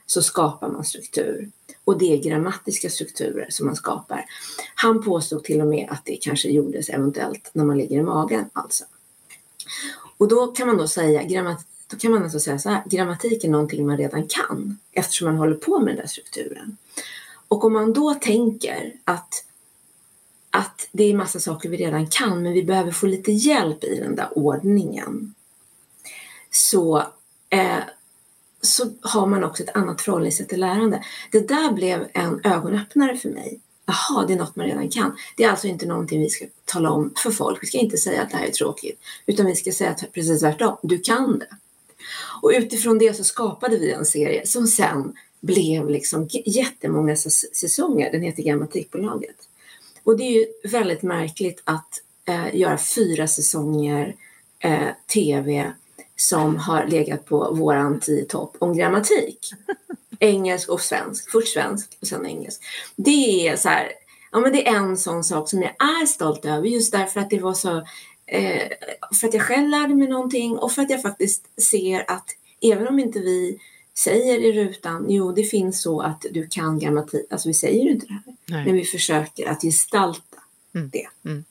så 0.07 0.23
skapar 0.23 0.69
man 0.69 0.85
struktur. 0.85 1.51
Och 1.85 1.99
det 1.99 2.13
är 2.13 2.17
grammatiska 2.17 2.91
strukturer 2.91 3.47
som 3.51 3.67
man 3.67 3.77
skapar. 3.77 4.25
Han 4.75 5.03
påstod 5.03 5.45
till 5.45 5.61
och 5.61 5.67
med 5.67 5.89
att 5.91 6.05
det 6.05 6.17
kanske 6.17 6.49
gjordes 6.49 6.89
eventuellt 6.89 7.51
när 7.53 7.65
man 7.65 7.79
ligger 7.79 7.99
i 7.99 8.03
magen 8.03 8.45
alltså. 8.53 8.85
Och 10.19 10.29
då 10.29 10.47
kan 10.47 10.67
man 10.67 10.77
då 10.77 10.89
säga, 10.89 11.23
grammat, 11.23 11.65
då 11.91 11.97
kan 11.97 12.11
man 12.11 12.23
alltså 12.23 12.41
säga 12.41 12.59
så 12.59 12.69
här, 12.69 12.83
grammatik 12.87 13.45
är 13.45 13.49
någonting 13.49 13.87
man 13.87 13.97
redan 13.97 14.27
kan 14.29 14.79
eftersom 14.93 15.29
man 15.29 15.37
håller 15.37 15.55
på 15.57 15.79
med 15.79 15.89
den 15.89 15.97
där 15.97 16.07
strukturen. 16.07 16.77
Och 17.51 17.65
om 17.65 17.73
man 17.73 17.93
då 17.93 18.15
tänker 18.15 18.93
att, 19.05 19.45
att 20.51 20.89
det 20.93 21.05
är 21.05 21.15
massa 21.15 21.41
saker 21.41 21.69
vi 21.69 21.77
redan 21.77 22.07
kan 22.07 22.43
men 22.43 22.53
vi 22.53 22.63
behöver 22.63 22.91
få 22.91 23.07
lite 23.07 23.33
hjälp 23.33 23.85
i 23.85 24.01
den 24.01 24.17
där 24.17 24.39
ordningen. 24.39 25.35
Så, 26.51 26.99
eh, 27.49 27.79
så 28.61 28.91
har 29.01 29.27
man 29.27 29.45
också 29.45 29.63
ett 29.63 29.77
annat 29.77 30.01
förhållningssätt 30.01 30.49
till 30.49 30.61
lärande. 30.61 31.05
Det 31.33 31.49
där 31.49 31.73
blev 31.73 32.09
en 32.13 32.41
ögonöppnare 32.45 33.17
för 33.17 33.29
mig. 33.29 33.61
Jaha, 33.87 34.27
det 34.27 34.33
är 34.33 34.39
något 34.39 34.57
man 34.57 34.67
redan 34.67 34.89
kan. 34.89 35.17
Det 35.37 35.45
är 35.45 35.51
alltså 35.51 35.67
inte 35.67 35.87
någonting 35.87 36.21
vi 36.21 36.31
ska 36.31 36.45
tala 36.65 36.91
om 36.91 37.13
för 37.17 37.31
folk. 37.31 37.63
Vi 37.63 37.67
ska 37.67 37.79
inte 37.79 37.97
säga 37.97 38.23
att 38.23 38.31
det 38.31 38.37
här 38.37 38.47
är 38.47 38.51
tråkigt, 38.51 39.01
utan 39.27 39.47
vi 39.47 39.57
ska 39.57 39.73
säga 39.73 39.91
att 39.91 40.13
precis 40.13 40.41
tvärtom, 40.41 40.77
du 40.83 40.99
kan 40.99 41.39
det. 41.39 41.57
Och 42.43 42.51
utifrån 42.55 42.99
det 42.99 43.17
så 43.17 43.25
skapade 43.25 43.79
vi 43.79 43.93
en 43.93 44.05
serie 44.05 44.47
som 44.47 44.67
sen 44.67 45.15
blev 45.41 45.89
liksom 45.89 46.29
jättemånga 46.47 47.17
säsonger. 47.17 48.13
Den 48.13 48.23
heter 48.23 48.43
Grammatikbolaget. 48.43 49.37
Och 50.05 50.17
det 50.17 50.25
är 50.25 50.31
ju 50.31 50.47
väldigt 50.71 51.03
märkligt 51.03 51.63
att 51.65 52.03
eh, 52.29 52.57
göra 52.57 52.79
fyra 52.79 53.27
säsonger 53.27 54.15
eh, 54.59 54.89
TV 55.15 55.73
som 56.17 56.57
har 56.57 56.87
legat 56.87 57.25
på 57.25 57.55
våran 57.55 58.01
tio 58.01 58.25
topp 58.25 58.57
om 58.59 58.77
grammatik. 58.77 59.51
Engelsk 60.19 60.69
och 60.69 60.81
svensk, 60.81 61.31
först 61.31 61.53
svensk 61.53 61.99
och 62.01 62.07
sen 62.07 62.27
engelsk. 62.27 62.63
Det 62.97 63.49
är 63.49 63.57
så 63.57 63.69
här, 63.69 63.93
ja 64.33 64.41
men 64.41 64.53
det 64.53 64.69
är 64.69 64.77
en 64.77 64.97
sån 64.97 65.25
sak 65.25 65.49
som 65.51 65.63
jag 65.63 65.71
är 65.71 66.07
stolt 66.07 66.45
över 66.45 66.67
just 66.67 66.93
därför 66.93 67.21
att 67.21 67.31
det 67.31 67.39
var 67.39 67.55
så, 67.55 67.77
eh, 68.27 68.69
för 69.21 69.29
att 69.29 69.35
jag 69.35 69.43
själv 69.43 69.69
lärde 69.69 69.95
mig 69.95 70.09
någonting 70.09 70.59
och 70.59 70.73
för 70.73 70.83
att 70.83 70.91
jag 70.91 71.03
faktiskt 71.03 71.61
ser 71.63 72.11
att 72.11 72.27
även 72.61 72.89
om 72.89 72.99
inte 72.99 73.19
vi 73.19 73.59
säger 74.01 74.39
i 74.39 74.53
rutan, 74.53 75.07
jo 75.09 75.33
det 75.33 75.43
finns 75.43 75.83
så 75.83 76.01
att 76.01 76.25
du 76.31 76.47
kan 76.47 76.79
grammatik, 76.79 77.27
alltså 77.31 77.49
vi 77.49 77.55
säger 77.55 77.91
inte 77.91 78.07
det 78.07 78.13
här, 78.13 78.23
Nej. 78.47 78.65
men 78.65 78.75
vi 78.75 78.85
försöker 78.85 79.49
att 79.49 79.63
gestalta 79.63 80.39
mm. 80.75 80.91
det. 80.91 81.07
Mm. 81.25 81.45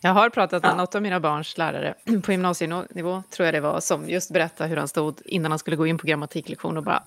Jag 0.00 0.10
har 0.10 0.30
pratat 0.30 0.62
med 0.62 0.70
ja. 0.70 0.76
något 0.76 0.94
av 0.94 1.02
mina 1.02 1.20
barns 1.20 1.58
lärare 1.58 1.94
på 2.22 2.32
gymnasienivå, 2.32 3.22
tror 3.30 3.46
jag 3.46 3.54
det 3.54 3.60
var, 3.60 3.80
som 3.80 4.08
just 4.08 4.30
berättade 4.30 4.70
hur 4.70 4.76
han 4.76 4.88
stod 4.88 5.20
innan 5.24 5.52
han 5.52 5.58
skulle 5.58 5.76
gå 5.76 5.86
in 5.86 5.98
på 5.98 6.06
grammatiklektion 6.06 6.76
och 6.76 6.82
bara 6.82 7.02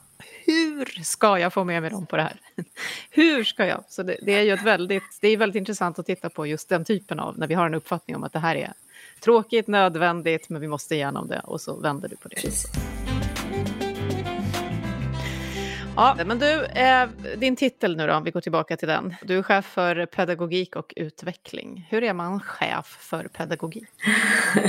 hur 0.46 0.68
hur 0.78 1.04
ska 1.04 1.40
jag 1.40 1.54
få 1.54 1.64
med 1.64 1.82
mig 1.82 1.92
dem 1.92 2.06
på 2.06 2.16
det 2.16 2.24
här? 2.24 2.40
hur 3.10 3.44
ska 3.44 3.66
jag? 3.66 3.84
Så 3.90 4.04
det, 4.04 4.18
det, 4.22 4.34
är 4.34 4.42
ju 4.42 4.54
ett 4.54 4.64
väldigt, 4.64 5.04
det 5.22 5.28
är 5.28 5.38
väldigt 5.38 5.60
intressant 5.60 6.00
att 6.00 6.06
titta 6.06 6.30
på 6.30 6.46
just 6.46 6.70
den 6.70 6.86
typen 6.86 7.20
av, 7.20 7.40
när 7.40 7.48
vi 7.48 7.54
har 7.54 7.66
en 7.66 7.74
uppfattning 7.74 8.16
om 8.16 8.24
att 8.24 8.34
det 8.34 8.40
här 8.40 8.56
är 8.56 8.74
tråkigt, 9.20 9.68
nödvändigt, 9.68 10.50
men 10.50 10.62
vi 10.62 10.68
måste 10.68 10.96
igenom 10.96 11.28
det 11.28 11.40
och 11.40 11.62
så 11.62 11.80
vänder 11.80 12.10
du 12.10 12.16
på 12.16 12.28
det. 12.28 12.36
Precis. 12.36 12.66
Ja, 15.98 16.18
men 16.26 16.40
du, 16.40 16.66
eh, 16.66 17.10
din 17.38 17.56
titel 17.56 17.98
nu 17.98 18.08
då, 18.08 18.14
om 18.14 18.24
vi 18.24 18.32
går 18.32 18.42
tillbaka 18.42 18.78
till 18.78 18.88
den. 18.88 19.16
Du 19.24 19.38
är 19.38 19.44
chef 19.44 19.66
för 19.66 20.06
pedagogik 20.06 20.76
och 20.76 20.94
utveckling. 20.96 21.88
Hur 21.90 22.04
är 22.04 22.14
man 22.14 22.40
chef 22.40 22.86
för 22.86 23.24
pedagogik? 23.24 23.88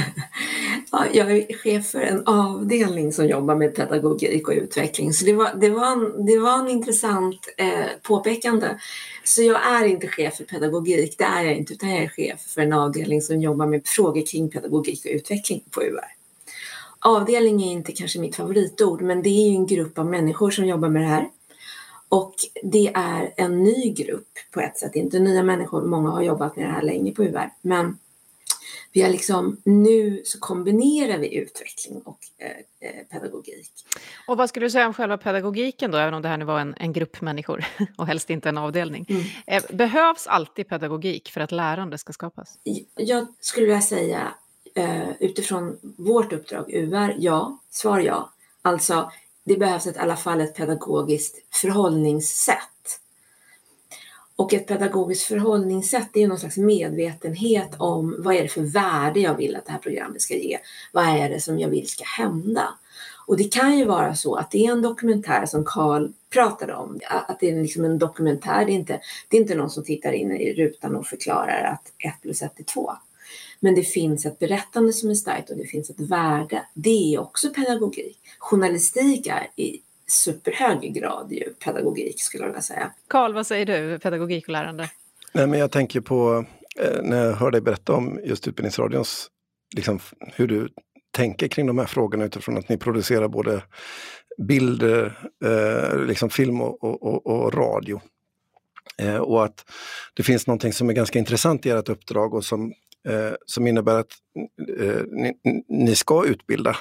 ja, 0.92 1.04
jag 1.12 1.32
är 1.32 1.56
chef 1.56 1.90
för 1.90 2.00
en 2.00 2.26
avdelning 2.26 3.12
som 3.12 3.26
jobbar 3.26 3.54
med 3.54 3.75
pedagogik 3.75 4.49
och 4.49 4.54
utveckling. 4.54 5.12
Så 5.12 5.25
det 5.25 5.32
var, 5.32 5.50
det 5.61 5.70
var, 5.70 5.92
en, 5.92 6.26
det 6.26 6.38
var 6.38 6.58
en 6.58 6.68
intressant 6.68 7.54
eh, 7.56 7.87
påpekande. 8.02 8.78
Så 9.25 9.42
jag 9.42 9.66
är 9.66 9.85
inte 9.85 10.08
chef 10.08 10.37
för 10.37 10.44
pedagogik, 10.44 11.18
det 11.18 11.25
är 11.25 11.42
jag 11.44 11.56
inte, 11.56 11.73
utan 11.73 11.90
jag 11.90 12.04
är 12.04 12.08
chef 12.08 12.40
för 12.40 12.61
en 12.61 12.73
avdelning 12.73 13.23
som 13.23 13.40
jobbar 13.40 13.66
med 13.66 13.82
frågor 13.87 14.26
kring 14.26 14.50
pedagogik 14.50 15.04
och 15.04 15.11
utveckling 15.11 15.64
på 15.70 15.82
UR. 15.82 16.17
Avdelning 17.00 17.62
är 17.62 17.73
inte 17.73 17.93
kanske 17.93 18.19
mitt 18.19 18.37
favoritord, 18.37 19.02
men 19.02 19.23
det 19.23 19.28
är 19.28 19.49
ju 19.49 19.55
en 19.55 19.67
grupp 19.67 19.99
av 19.99 20.07
människor 20.07 20.50
som 20.50 20.67
jobbar 20.67 20.88
med 20.88 21.02
det 21.02 21.09
här. 21.09 21.28
Och 22.09 22.35
det 22.62 22.93
är 22.95 23.35
en 23.37 23.64
ny 23.64 23.93
grupp 23.93 24.28
på 24.50 24.61
ett 24.61 24.78
sätt, 24.78 24.97
inte 24.97 25.19
nya 25.19 25.43
människor, 25.43 25.83
många 25.83 26.11
har 26.11 26.23
jobbat 26.23 26.57
med 26.57 26.67
det 26.67 26.73
här 26.73 26.83
länge 26.83 27.12
på 27.12 27.23
UR, 27.23 27.50
men 27.62 27.99
vi 28.93 29.02
har 29.02 29.11
liksom, 29.11 29.61
nu 29.64 30.23
så 30.25 30.38
kombinerar 30.38 31.19
vi 31.19 31.35
utveckling 31.35 32.02
och 32.05 32.19
eh, 32.38 32.88
eh, 32.88 33.05
pedagogik. 33.11 33.73
Och 34.28 34.37
vad 34.37 34.49
skulle 34.49 34.67
du 34.67 34.71
säga 34.71 34.87
om 34.87 34.95
själva 34.95 35.19
pedagogiken 35.19 35.90
då, 35.90 35.99
även 35.99 36.14
om 36.14 36.23
det 36.23 36.28
här 36.28 36.37
nu 36.37 36.45
var 36.45 36.61
en, 36.61 36.75
en 36.78 36.93
grupp 36.93 37.21
människor 37.21 37.64
och 37.97 38.07
helst 38.07 38.31
inte 38.31 38.49
en 38.49 38.59
avdelning? 38.59 39.07
Mm. 39.09 39.23
Eh, 39.47 39.76
behövs 39.76 40.26
alltid 40.26 40.69
pedagogik 40.69 41.31
för 41.31 41.40
att 41.40 41.52
lärande 41.52 41.99
ska 41.99 42.12
skapas? 42.12 42.59
Jag 42.95 43.26
skulle 43.40 43.67
vilja 43.67 43.81
säga 43.81 44.35
eh, 44.78 45.08
utifrån 45.20 45.78
vårt 45.97 46.32
uppdrag 46.32 46.64
UR, 46.68 47.14
ja, 47.18 47.58
svar 47.70 47.99
ja. 47.99 48.32
Alltså, 48.62 49.11
det 49.44 49.56
behövs 49.56 49.87
ett, 49.87 49.97
i 49.97 49.99
alla 49.99 50.16
fall 50.16 50.40
ett 50.40 50.54
pedagogiskt 50.54 51.37
förhållningssätt. 51.54 53.00
Och 54.37 54.54
ett 54.54 54.66
pedagogiskt 54.66 55.25
förhållningssätt 55.25 56.16
är 56.16 56.20
ju 56.20 56.28
någon 56.28 56.38
slags 56.38 56.56
medvetenhet 56.56 57.70
om 57.78 58.16
vad 58.18 58.35
är 58.35 58.42
det 58.42 58.49
för 58.49 58.61
värde 58.61 59.20
jag 59.20 59.35
vill 59.35 59.56
att 59.56 59.66
det 59.66 59.73
här 59.73 59.78
programmet 59.78 60.23
ska 60.23 60.35
ge? 60.35 60.58
Vad 60.92 61.04
är 61.04 61.30
det 61.30 61.40
som 61.40 61.58
jag 61.58 61.68
vill 61.68 61.88
ska 61.88 62.04
hända? 62.04 62.68
Och 63.26 63.37
det 63.37 63.52
kan 63.52 63.78
ju 63.78 63.85
vara 63.85 64.14
så 64.14 64.35
att 64.35 64.50
det 64.50 64.66
är 64.66 64.73
en 64.73 64.82
dokumentär 64.82 65.47
som 65.47 65.64
Karl 65.64 66.08
pratade 66.30 66.75
om, 66.75 67.00
att 67.08 67.40
det 67.40 67.50
är 67.50 67.62
liksom 67.62 67.85
en 67.85 67.99
dokumentär, 67.99 68.64
det 68.64 68.73
är, 68.73 68.75
inte, 68.75 69.00
det 69.28 69.37
är 69.37 69.40
inte 69.40 69.54
någon 69.54 69.70
som 69.70 69.85
tittar 69.85 70.12
in 70.12 70.32
i 70.32 70.52
rutan 70.52 70.97
och 70.97 71.06
förklarar 71.06 71.64
att 71.64 71.92
ett 71.99 72.23
plus 72.23 72.42
ett 72.42 72.61
är 72.61 72.64
två. 72.64 72.92
Men 73.61 73.75
det 73.75 73.82
finns 73.82 74.26
ett 74.26 74.38
berättande 74.38 74.92
som 74.92 75.11
är 75.11 75.14
starkt 75.14 75.50
och 75.50 75.56
det 75.56 75.64
finns 75.64 75.90
ett 75.90 76.00
värde. 76.00 76.62
Det 76.75 77.14
är 77.14 77.20
också 77.20 77.49
pedagogik. 77.49 78.18
Journalistik 78.38 79.26
är 79.26 79.50
i 79.56 79.80
superhög 80.06 80.94
grad 80.94 81.32
ju 81.32 81.54
pedagogik 81.64 82.20
skulle 82.20 82.44
jag 82.44 82.49
vilja 82.49 82.62
säga. 82.62 82.92
Karl, 83.08 83.35
vad 83.35 83.47
säger 83.47 83.66
du, 83.66 83.99
pedagogik 83.99 84.44
och 84.44 84.52
lärande? 84.52 84.90
Nej, 85.32 85.47
men 85.47 85.58
jag 85.58 85.70
tänker 85.70 86.00
på 86.00 86.44
eh, 86.80 87.02
när 87.02 87.25
jag 87.25 87.32
hör 87.32 87.50
dig 87.50 87.61
berätta 87.61 87.92
om 87.92 88.20
just 88.25 88.49
Utbildningsradions, 88.49 89.30
liksom, 89.76 90.00
hur 90.18 90.47
du 90.47 90.68
tänker 91.11 91.49
kring 91.49 91.66
de 91.66 91.78
här 91.78 91.87
frågorna 91.87 92.25
utifrån 92.25 92.58
att 92.58 92.68
ni 92.68 92.76
producerar 92.76 93.28
både 93.28 93.62
bild, 94.38 94.82
eh, 94.82 96.06
liksom 96.06 96.30
film 96.30 96.61
och, 96.61 96.85
och, 96.85 97.26
och 97.26 97.54
radio. 97.54 98.00
Eh, 98.99 99.16
och 99.16 99.44
att 99.44 99.64
det 100.14 100.23
finns 100.23 100.47
någonting 100.47 100.73
som 100.73 100.88
är 100.88 100.92
ganska 100.92 101.18
intressant 101.18 101.66
i 101.66 101.70
ert 101.70 101.88
uppdrag 101.88 102.35
och 102.35 102.44
som 102.44 102.73
eh, 103.09 103.35
som 103.47 103.67
innebär 103.67 103.95
att 103.95 104.12
eh, 104.78 105.02
ni, 105.07 105.35
ni, 105.69 105.95
ska 105.95 106.26
utbilda 106.26 106.76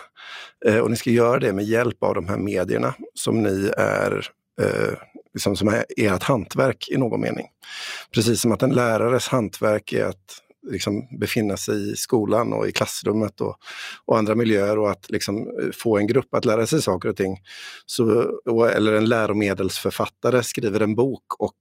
eh, 0.65 0.77
och 0.77 0.91
ni 0.91 0.97
ska 0.97 1.09
göra 1.09 1.39
det 1.39 1.53
med 1.53 1.65
hjälp 1.65 2.03
av 2.03 2.15
de 2.15 2.27
här 2.27 2.37
medierna 2.37 2.93
som 3.13 3.43
ni 3.43 3.71
är 3.77 4.29
eh, 4.61 4.93
liksom 5.33 5.55
som 5.55 5.67
är 5.67 5.85
ert 5.97 6.23
hantverk 6.23 6.89
i 6.89 6.97
någon 6.97 7.21
mening. 7.21 7.47
Precis 8.13 8.41
som 8.41 8.51
att 8.51 8.63
en 8.63 8.73
lärares 8.73 9.27
hantverk 9.27 9.93
är 9.93 10.05
att 10.05 10.41
liksom 10.71 11.07
befinna 11.19 11.57
sig 11.57 11.91
i 11.91 11.95
skolan 11.95 12.53
och 12.53 12.67
i 12.67 12.71
klassrummet 12.71 13.41
och, 13.41 13.57
och 14.05 14.17
andra 14.17 14.35
miljöer 14.35 14.79
och 14.79 14.91
att 14.91 15.09
liksom 15.09 15.47
få 15.73 15.97
en 15.97 16.07
grupp 16.07 16.33
att 16.33 16.45
lära 16.45 16.67
sig 16.67 16.81
saker 16.81 17.09
och 17.09 17.15
ting. 17.15 17.37
Så, 17.85 18.21
och, 18.45 18.71
eller 18.71 18.93
en 18.93 19.05
läromedelsförfattare 19.05 20.43
skriver 20.43 20.79
en 20.79 20.95
bok 20.95 21.33
och, 21.39 21.57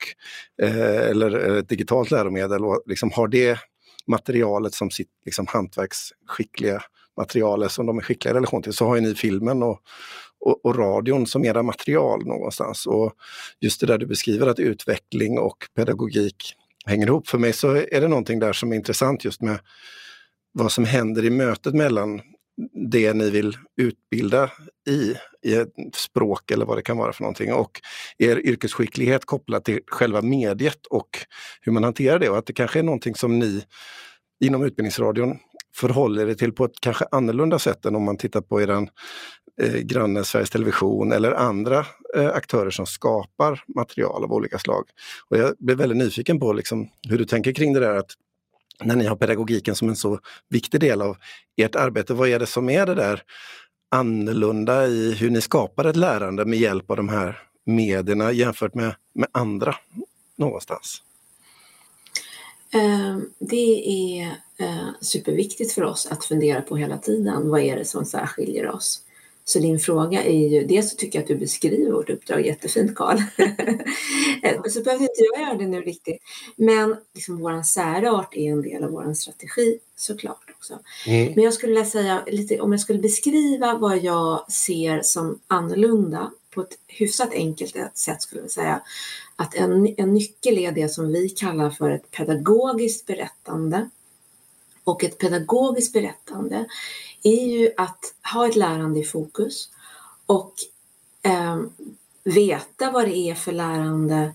eh, 0.62 1.10
eller 1.10 1.58
ett 1.58 1.68
digitalt 1.68 2.10
läromedel 2.10 2.64
och 2.64 2.82
liksom 2.86 3.10
har 3.10 3.28
det 3.28 3.58
materialet 4.06 4.74
som 4.74 4.90
sitt 4.90 5.10
liksom, 5.24 5.46
hantverksskickliga 5.46 6.82
material 7.16 7.70
som 7.70 7.86
de 7.86 7.98
är 7.98 8.02
skickliga 8.02 8.32
i 8.32 8.36
relation 8.36 8.62
till, 8.62 8.72
så 8.72 8.86
har 8.86 8.96
ju 8.96 9.02
ni 9.02 9.14
filmen 9.14 9.62
och, 9.62 9.80
och, 10.40 10.64
och, 10.64 10.76
radion 10.76 11.26
som 11.26 11.44
era 11.44 11.62
material 11.62 12.26
någonstans. 12.26 12.86
Och 12.86 13.12
just 13.60 13.80
det 13.80 13.86
där 13.86 13.98
du 13.98 14.06
beskriver 14.06 14.46
att 14.46 14.58
utveckling 14.58 15.38
och 15.38 15.56
pedagogik 15.76 16.54
hänger 16.86 17.06
ihop. 17.06 17.28
För 17.28 17.38
mig 17.38 17.52
så 17.52 17.74
är 17.74 18.00
det 18.00 18.08
någonting 18.08 18.38
där 18.38 18.52
som 18.52 18.72
är 18.72 18.76
intressant 18.76 19.24
just 19.24 19.42
med 19.42 19.58
vad 20.52 20.72
som 20.72 20.84
händer 20.84 21.24
i 21.24 21.30
mötet 21.30 21.74
mellan 21.74 22.20
det 22.90 23.12
ni 23.12 23.30
vill 23.30 23.56
utbilda 23.76 24.50
i, 24.88 25.14
i 25.42 25.54
ett 25.54 25.74
språk 25.94 26.50
eller 26.50 26.66
vad 26.66 26.78
det 26.78 26.82
kan 26.82 26.96
vara 26.96 27.12
för 27.12 27.22
någonting. 27.22 27.52
Och 27.52 27.80
er 28.18 28.46
yrkesskicklighet 28.46 29.24
kopplat 29.24 29.64
till 29.64 29.80
själva 29.86 30.22
mediet 30.22 30.86
och 30.86 31.08
hur 31.60 31.72
man 31.72 31.84
hanterar 31.84 32.18
det. 32.18 32.28
Och 32.28 32.38
att 32.38 32.46
det 32.46 32.52
kanske 32.52 32.78
är 32.78 32.82
någonting 32.82 33.14
som 33.14 33.38
ni 33.38 33.64
inom 34.44 34.64
Utbildningsradion 34.64 35.38
förhåller 35.76 36.28
er 36.28 36.34
till 36.34 36.52
på 36.52 36.64
ett 36.64 36.80
kanske 36.80 37.04
annorlunda 37.10 37.58
sätt 37.58 37.84
än 37.84 37.96
om 37.96 38.04
man 38.04 38.16
tittar 38.16 38.40
på 38.40 38.62
er 38.62 38.88
eh, 39.62 39.74
granne 39.74 40.24
Sveriges 40.24 40.50
Television 40.50 41.12
eller 41.12 41.32
andra 41.32 41.86
eh, 42.16 42.26
aktörer 42.26 42.70
som 42.70 42.86
skapar 42.86 43.62
material 43.76 44.24
av 44.24 44.32
olika 44.32 44.58
slag. 44.58 44.84
Och 45.30 45.36
jag 45.36 45.54
blev 45.58 45.78
väldigt 45.78 45.98
nyfiken 45.98 46.40
på 46.40 46.52
liksom, 46.52 46.88
hur 47.08 47.18
du 47.18 47.24
tänker 47.24 47.52
kring 47.52 47.72
det 47.72 47.80
där 47.80 47.96
att 47.96 48.10
när 48.84 48.96
ni 48.96 49.06
har 49.06 49.16
pedagogiken 49.16 49.74
som 49.74 49.88
en 49.88 49.96
så 49.96 50.18
viktig 50.48 50.80
del 50.80 51.02
av 51.02 51.16
ert 51.56 51.74
arbete, 51.74 52.14
vad 52.14 52.28
är 52.28 52.38
det 52.38 52.46
som 52.46 52.68
är 52.68 52.86
det 52.86 52.94
där 52.94 53.22
annorlunda 53.88 54.86
i 54.86 55.14
hur 55.14 55.30
ni 55.30 55.40
skapar 55.40 55.84
ett 55.84 55.96
lärande 55.96 56.44
med 56.44 56.58
hjälp 56.58 56.90
av 56.90 56.96
de 56.96 57.08
här 57.08 57.42
medierna 57.64 58.32
jämfört 58.32 58.74
med, 58.74 58.94
med 59.14 59.28
andra 59.32 59.74
någonstans? 60.36 61.02
Ehm, 62.72 63.30
det 63.38 63.88
är 63.88 64.26
eh, 64.56 64.88
superviktigt 65.00 65.72
för 65.72 65.82
oss 65.82 66.06
att 66.10 66.24
fundera 66.24 66.62
på 66.62 66.76
hela 66.76 66.98
tiden. 66.98 67.48
Vad 67.48 67.60
är 67.60 67.76
det 67.76 67.84
som 67.84 68.04
särskiljer 68.04 68.70
oss? 68.70 69.02
Så 69.48 69.58
din 69.58 69.78
fråga 69.78 70.22
är 70.22 70.48
ju, 70.48 70.66
dels 70.66 70.90
så 70.90 70.96
tycker 70.96 71.18
jag 71.18 71.22
att 71.22 71.28
du 71.28 71.36
beskriver 71.36 71.92
vårt 71.92 72.10
uppdrag 72.10 72.46
jättefint 72.46 72.94
Karl. 72.94 73.18
så 74.70 74.82
behöver 74.82 75.02
inte 75.02 75.24
jag 75.32 75.40
göra 75.40 75.58
det 75.58 75.66
nu 75.66 75.80
riktigt. 75.80 76.22
Men 76.56 76.96
liksom 77.14 77.38
våran 77.38 77.64
särart 77.64 78.36
är 78.36 78.52
en 78.52 78.62
del 78.62 78.84
av 78.84 78.90
vår 78.90 79.14
strategi 79.14 79.78
såklart 79.96 80.50
också. 80.56 80.78
Mm. 81.06 81.32
Men 81.34 81.44
jag 81.44 81.54
skulle 81.54 81.72
vilja 81.72 81.90
säga 81.90 82.22
lite, 82.26 82.60
om 82.60 82.72
jag 82.72 82.80
skulle 82.80 82.98
beskriva 82.98 83.78
vad 83.78 83.98
jag 83.98 84.52
ser 84.52 85.02
som 85.02 85.38
annorlunda 85.46 86.32
på 86.54 86.60
ett 86.60 86.78
hyfsat 86.86 87.32
enkelt 87.32 87.76
sätt 87.94 88.22
skulle 88.22 88.40
jag 88.40 88.50
säga 88.50 88.82
att 89.36 89.54
en, 89.54 89.94
en 89.96 90.14
nyckel 90.14 90.58
är 90.58 90.72
det 90.72 90.88
som 90.88 91.12
vi 91.12 91.28
kallar 91.28 91.70
för 91.70 91.90
ett 91.90 92.10
pedagogiskt 92.10 93.06
berättande. 93.06 93.90
Och 94.84 95.04
ett 95.04 95.18
pedagogiskt 95.18 95.92
berättande 95.92 96.64
är 97.26 97.46
ju 97.46 97.70
att 97.76 98.14
ha 98.32 98.48
ett 98.48 98.56
lärande 98.56 99.00
i 99.00 99.04
fokus 99.04 99.68
och 100.26 100.54
eh, 101.22 101.60
veta 102.24 102.90
vad 102.90 103.04
det 103.04 103.16
är 103.16 103.34
för 103.34 103.52
lärande 103.52 104.32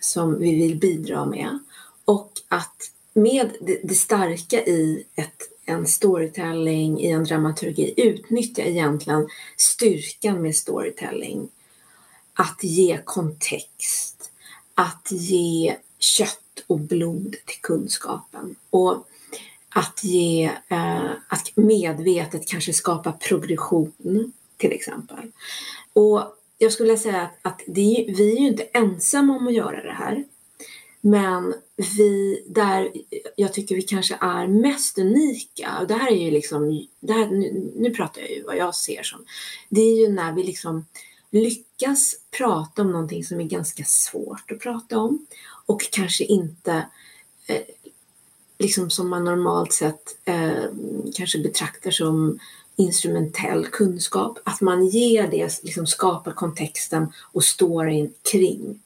som 0.00 0.38
vi 0.38 0.54
vill 0.54 0.78
bidra 0.78 1.26
med 1.26 1.58
och 2.04 2.32
att 2.48 2.90
med 3.12 3.50
det, 3.60 3.80
det 3.82 3.94
starka 3.94 4.64
i 4.64 5.06
ett, 5.14 5.42
en 5.64 5.86
storytelling, 5.86 7.00
i 7.00 7.10
en 7.10 7.24
dramaturgi, 7.24 7.94
utnyttja 7.96 8.62
egentligen 8.62 9.28
styrkan 9.56 10.42
med 10.42 10.56
storytelling. 10.56 11.48
Att 12.34 12.64
ge 12.64 13.00
kontext, 13.04 14.30
att 14.74 15.08
ge 15.10 15.76
kött 15.98 16.64
och 16.66 16.78
blod 16.78 17.36
till 17.44 17.60
kunskapen. 17.60 18.56
Och 18.70 19.06
att 19.74 20.04
ge, 20.04 20.50
eh, 20.68 21.10
att 21.28 21.52
medvetet 21.54 22.48
kanske 22.48 22.72
skapa 22.72 23.12
progression 23.12 23.92
till 24.56 24.72
exempel. 24.72 25.32
Och 25.92 26.22
jag 26.58 26.72
skulle 26.72 26.98
säga 26.98 27.22
att, 27.22 27.38
att 27.42 27.60
det, 27.66 28.04
vi 28.08 28.36
är 28.36 28.40
ju 28.40 28.46
inte 28.46 28.62
ensamma 28.62 29.36
om 29.36 29.46
att 29.46 29.54
göra 29.54 29.82
det 29.82 29.92
här. 29.92 30.24
Men 31.00 31.54
vi, 31.76 32.42
där 32.48 32.92
jag 33.36 33.52
tycker 33.52 33.74
vi 33.74 33.82
kanske 33.82 34.18
är 34.20 34.46
mest 34.46 34.98
unika, 34.98 35.78
och 35.80 35.86
det 35.86 35.94
här 35.94 36.12
är 36.12 36.24
ju 36.24 36.30
liksom, 36.30 36.86
det 37.00 37.12
här, 37.12 37.26
nu, 37.26 37.72
nu 37.76 37.90
pratar 37.90 38.20
jag 38.20 38.30
ju 38.30 38.42
vad 38.42 38.56
jag 38.56 38.74
ser 38.74 39.02
som, 39.02 39.24
det 39.68 39.80
är 39.80 40.00
ju 40.00 40.08
när 40.08 40.32
vi 40.32 40.42
liksom 40.42 40.84
lyckas 41.30 42.14
prata 42.30 42.82
om 42.82 42.92
någonting 42.92 43.24
som 43.24 43.40
är 43.40 43.44
ganska 43.44 43.84
svårt 43.84 44.50
att 44.50 44.60
prata 44.60 44.98
om 44.98 45.26
och 45.66 45.80
kanske 45.90 46.24
inte 46.24 46.86
eh, 47.46 47.62
liksom 48.60 48.90
som 48.90 49.08
man 49.08 49.24
normalt 49.24 49.72
sett 49.72 50.16
eh, 50.24 50.64
kanske 51.14 51.38
betraktar 51.38 51.90
som 51.90 52.38
instrumentell 52.76 53.66
kunskap, 53.66 54.38
att 54.44 54.60
man 54.60 54.86
ger 54.86 55.28
det, 55.28 55.62
liksom 55.62 55.86
skapar 55.86 56.32
kontexten 56.32 57.12
och 57.32 57.44
storyn 57.44 58.12
kring. 58.32 58.80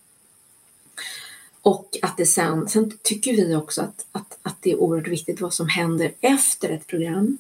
Och 1.62 1.99
att 2.02 2.16
det 2.16 2.26
sen, 2.26 2.69
sen 2.69 2.99
tycker 3.02 3.33
vi 3.33 3.57
också 3.57 3.83
att, 3.83 4.07
att, 4.12 4.38
att 4.43 4.57
det 4.61 4.71
är 4.71 4.81
oerhört 4.81 5.09
viktigt 5.09 5.40
vad 5.40 5.54
som 5.54 5.69
händer 5.69 6.12
efter 6.21 6.71
ett 6.71 6.87
program. 6.87 7.38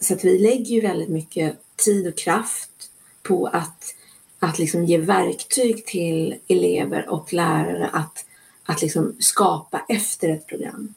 Så 0.00 0.14
att 0.14 0.24
vi 0.24 0.38
lägger 0.38 0.74
ju 0.74 0.80
väldigt 0.80 1.08
mycket 1.08 1.56
tid 1.76 2.06
och 2.06 2.16
kraft 2.16 2.90
på 3.22 3.46
att, 3.46 3.94
att 4.38 4.58
liksom 4.58 4.84
ge 4.84 4.98
verktyg 4.98 5.86
till 5.86 6.34
elever 6.48 7.08
och 7.08 7.32
lärare 7.32 7.88
att, 7.92 8.24
att 8.64 8.82
liksom 8.82 9.16
skapa 9.18 9.84
efter 9.88 10.28
ett 10.28 10.46
program. 10.46 10.94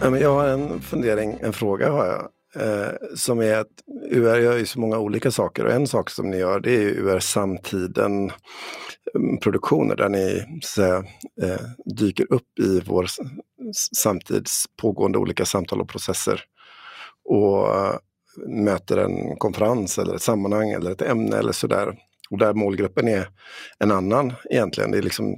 Jag 0.00 0.34
har 0.34 0.48
en 0.48 0.80
fundering, 0.80 1.38
en 1.40 1.52
fråga 1.52 1.90
har 1.90 2.06
jag. 2.06 2.28
Eh, 2.56 2.92
som 3.14 3.40
är 3.40 3.56
att 3.56 3.66
UR 4.10 4.38
gör 4.38 4.58
ju 4.58 4.66
så 4.66 4.80
många 4.80 4.98
olika 4.98 5.30
saker 5.30 5.64
och 5.64 5.72
en 5.72 5.86
sak 5.86 6.10
som 6.10 6.30
ni 6.30 6.36
gör 6.36 6.60
det 6.60 6.74
är 6.76 6.80
ju 6.80 6.90
UR 6.90 7.18
Samtiden 7.18 8.32
mm, 9.14 9.38
produktioner 9.42 9.96
där 9.96 10.08
ni 10.08 10.44
så 10.62 10.68
säga, 10.68 11.04
eh, 11.42 11.60
dyker 11.98 12.32
upp 12.32 12.58
i 12.58 12.80
vår 12.86 13.06
samtids 13.96 14.64
pågående 14.82 15.18
olika 15.18 15.44
samtal 15.44 15.80
och 15.80 15.88
processer. 15.88 16.42
Och 17.24 17.74
eh, 17.74 17.94
möter 18.48 18.96
en 18.96 19.36
konferens 19.36 19.98
eller 19.98 20.14
ett 20.14 20.22
sammanhang 20.22 20.70
eller 20.70 20.90
ett 20.90 21.02
ämne 21.02 21.36
eller 21.36 21.52
sådär. 21.52 21.98
Och 22.30 22.38
där 22.38 22.54
målgruppen 22.54 23.08
är 23.08 23.28
en 23.78 23.90
annan 23.90 24.32
egentligen. 24.50 24.90
Det 24.90 24.98
är 24.98 25.02
liksom, 25.02 25.34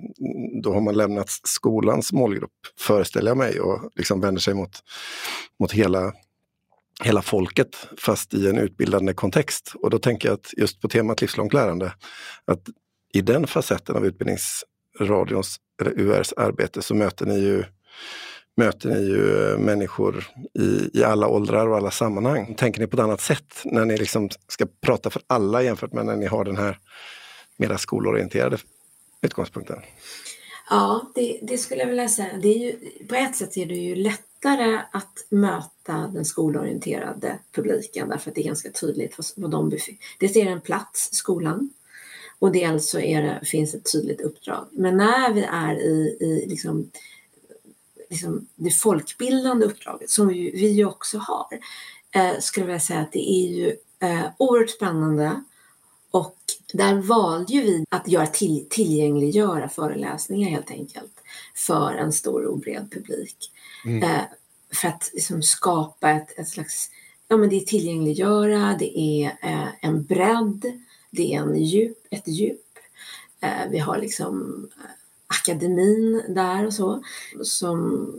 då 0.62 0.72
har 0.72 0.80
man 0.80 0.94
lämnat 0.94 1.28
skolans 1.28 2.12
målgrupp, 2.12 2.50
föreställer 2.78 3.30
jag 3.30 3.38
mig, 3.38 3.60
och 3.60 3.90
liksom 3.96 4.20
vänder 4.20 4.40
sig 4.40 4.54
mot, 4.54 4.70
mot 5.60 5.72
hela, 5.72 6.12
hela 7.04 7.22
folket 7.22 7.88
fast 7.98 8.34
i 8.34 8.48
en 8.48 8.58
utbildande 8.58 9.14
kontext. 9.14 9.72
Och 9.82 9.90
då 9.90 9.98
tänker 9.98 10.28
jag 10.28 10.34
att 10.34 10.50
just 10.56 10.80
på 10.80 10.88
temat 10.88 11.20
livslångt 11.20 11.52
lärande, 11.52 11.92
att 12.44 12.62
i 13.14 13.20
den 13.20 13.46
facetten 13.46 13.96
av 13.96 14.06
Utbildningsradions, 14.06 15.56
eller 15.80 16.00
URs 16.00 16.32
arbete 16.36 16.82
så 16.82 16.94
möter 16.94 17.26
ni 17.26 17.38
ju 17.38 17.64
möter 18.58 18.88
ni 18.88 19.00
ju 19.00 19.52
eh, 19.52 19.58
människor 19.58 20.26
i, 20.54 20.98
i 20.98 21.04
alla 21.04 21.28
åldrar 21.28 21.66
och 21.66 21.76
alla 21.76 21.90
sammanhang. 21.90 22.54
Tänker 22.54 22.80
ni 22.80 22.86
på 22.86 22.96
ett 22.96 23.02
annat 23.02 23.20
sätt 23.20 23.54
när 23.64 23.84
ni 23.84 23.96
liksom 23.96 24.28
ska 24.48 24.66
prata 24.80 25.10
för 25.10 25.22
alla 25.26 25.62
jämfört 25.62 25.92
med 25.92 26.06
när 26.06 26.16
ni 26.16 26.26
har 26.26 26.44
den 26.44 26.56
här 26.56 26.78
mera 27.56 27.78
skolorienterade 27.78 28.58
utgångspunkten? 29.22 29.78
Ja, 30.70 31.10
det, 31.14 31.38
det, 31.42 31.58
skulle 31.58 31.80
jag 31.80 31.88
vilja 31.88 32.08
säga. 32.08 32.28
Det 32.42 32.48
är 32.48 32.58
ju, 32.58 32.76
på 33.08 33.14
ett 33.14 33.36
sätt 33.36 33.56
är 33.56 33.66
det 33.66 33.74
ju 33.74 33.94
lättare 33.94 34.80
att 34.92 35.26
möta 35.28 36.10
den 36.14 36.24
skolorienterade 36.24 37.38
publiken 37.52 38.08
därför 38.08 38.30
att 38.30 38.34
det 38.34 38.40
är 38.40 38.46
ganska 38.46 38.70
tydligt 38.70 39.18
vad, 39.18 39.26
vad 39.36 39.50
de 39.50 39.68
befinner 39.68 40.00
Dels 40.20 40.36
är 40.36 40.44
det 40.44 40.50
en 40.50 40.60
plats, 40.60 41.08
skolan, 41.12 41.70
och 42.38 42.52
dels 42.52 42.90
så 42.90 42.98
är 42.98 43.22
det, 43.22 43.40
finns 43.46 43.74
ett 43.74 43.92
tydligt 43.92 44.20
uppdrag. 44.20 44.66
Men 44.72 44.96
när 44.96 45.32
vi 45.32 45.42
är 45.42 45.74
i, 45.74 46.16
i 46.20 46.46
liksom 46.48 46.90
liksom, 48.10 48.46
det 48.54 48.70
folkbildande 48.70 49.66
uppdraget 49.66 50.10
som 50.10 50.28
vi, 50.28 50.50
vi 50.50 50.68
ju 50.68 50.84
också 50.84 51.18
har, 51.18 51.58
eh, 52.10 52.38
skulle 52.40 52.62
jag 52.62 52.66
vilja 52.66 52.80
säga 52.80 53.00
att 53.00 53.12
det 53.12 53.30
är 53.30 53.48
ju 53.48 53.76
eh, 54.00 54.26
oerhört 54.38 54.70
spännande 54.70 55.42
och 56.10 56.38
där 56.72 56.94
valde 56.94 57.52
ju 57.52 57.62
vi 57.62 57.84
att 57.88 58.08
göra 58.08 58.26
till, 58.26 58.66
tillgängliggöra 58.70 59.68
föreläsningar 59.68 60.50
helt 60.50 60.70
enkelt 60.70 61.20
för 61.54 61.94
en 61.94 62.12
stor 62.12 62.44
och 62.44 62.58
bred 62.58 62.90
publik. 62.90 63.36
Mm. 63.84 64.02
Eh, 64.02 64.22
för 64.72 64.88
att 64.88 65.10
liksom 65.14 65.42
skapa 65.42 66.10
ett, 66.10 66.38
ett 66.38 66.48
slags, 66.48 66.90
ja 67.28 67.36
men 67.36 67.48
det 67.48 67.56
är 67.56 67.60
tillgängliggöra, 67.60 68.76
det 68.78 68.98
är 68.98 69.26
eh, 69.42 69.68
en 69.80 70.02
bredd, 70.02 70.64
det 71.10 71.34
är 71.34 71.40
en 71.40 71.64
djup, 71.64 72.06
ett 72.10 72.28
djup. 72.28 72.60
Eh, 73.40 73.70
vi 73.70 73.78
har 73.78 73.98
liksom 73.98 74.68
akademin 75.28 76.22
där 76.28 76.66
och 76.66 76.74
så, 76.74 77.02
som 77.42 78.12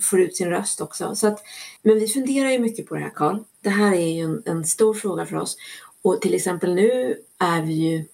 får 0.00 0.20
ut 0.20 0.36
sin 0.36 0.50
röst 0.50 0.80
också. 0.80 1.14
Så 1.14 1.26
att, 1.26 1.42
men 1.82 1.98
vi 1.98 2.08
funderar 2.08 2.50
ju 2.50 2.58
mycket 2.58 2.86
på 2.86 2.94
det 2.94 3.00
här 3.00 3.10
Karl. 3.10 3.38
Det 3.60 3.70
här 3.70 3.92
är 3.92 4.08
ju 4.08 4.20
en, 4.20 4.42
en, 4.46 4.64
stor 4.64 4.94
fråga 4.94 5.26
för 5.26 5.36
oss. 5.36 5.56
Och 6.02 6.20
till 6.20 6.34
exempel 6.34 6.74
nu 6.74 7.18
är 7.38 7.62
vi 7.62 7.72
ju, 7.72 8.04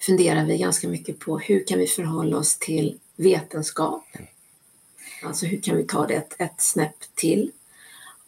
funderar 0.00 0.44
vi 0.44 0.58
ganska 0.58 0.88
mycket 0.88 1.18
på 1.18 1.38
hur 1.38 1.66
kan 1.66 1.78
vi 1.78 1.86
förhålla 1.86 2.36
oss 2.36 2.58
till 2.58 2.98
vetenskap? 3.16 4.04
Alltså 5.22 5.46
hur 5.46 5.60
kan 5.60 5.76
vi 5.76 5.84
ta 5.84 6.06
det 6.06 6.14
ett, 6.14 6.34
ett 6.38 6.60
snäpp 6.60 7.04
till? 7.14 7.50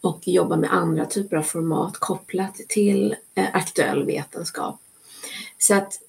Och 0.01 0.27
jobba 0.27 0.55
med 0.55 0.73
andra 0.73 1.05
typer 1.05 1.37
av 1.37 1.43
format 1.43 1.97
kopplat 1.97 2.55
till 2.67 3.15
eh, 3.35 3.47
aktuell 3.53 4.05
vetenskap. 4.05 4.79
Så 5.57 5.75
att 5.75 5.99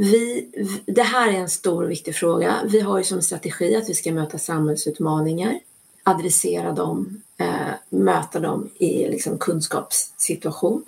vi, 0.00 0.48
det 0.86 1.02
här 1.02 1.28
är 1.28 1.36
en 1.36 1.48
stor 1.48 1.84
och 1.84 1.90
viktig 1.90 2.14
fråga. 2.14 2.60
Vi 2.64 2.80
har 2.80 2.98
ju 2.98 3.04
som 3.04 3.22
strategi 3.22 3.76
att 3.76 3.88
vi 3.88 3.94
ska 3.94 4.12
möta 4.12 4.38
samhällsutmaningar, 4.38 5.60
adressera 6.02 6.72
dem, 6.72 7.22
eh, 7.36 7.74
möta 7.88 8.40
dem 8.40 8.70
i 8.78 9.08
liksom 9.08 9.38
kunskapssituation. 9.38 10.84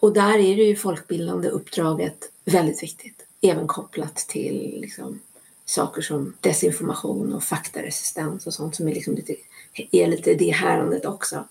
Och 0.00 0.12
där 0.12 0.34
är 0.34 0.56
det 0.56 0.62
ju 0.62 0.76
folkbildande 0.76 1.48
uppdraget 1.48 2.30
väldigt 2.44 2.82
viktigt, 2.82 3.26
även 3.40 3.66
kopplat 3.66 4.16
till 4.16 4.78
liksom, 4.80 5.20
saker 5.64 6.02
som 6.02 6.34
desinformation 6.40 7.32
och 7.32 7.42
faktaresistens 7.42 8.46
och 8.46 8.54
sånt 8.54 8.76
som 8.76 8.88
är, 8.88 8.94
liksom 8.94 9.14
lite, 9.14 9.34
är 9.90 10.06
lite 10.06 10.34
det 10.34 10.50
härandet 10.50 11.04
också. 11.04 11.44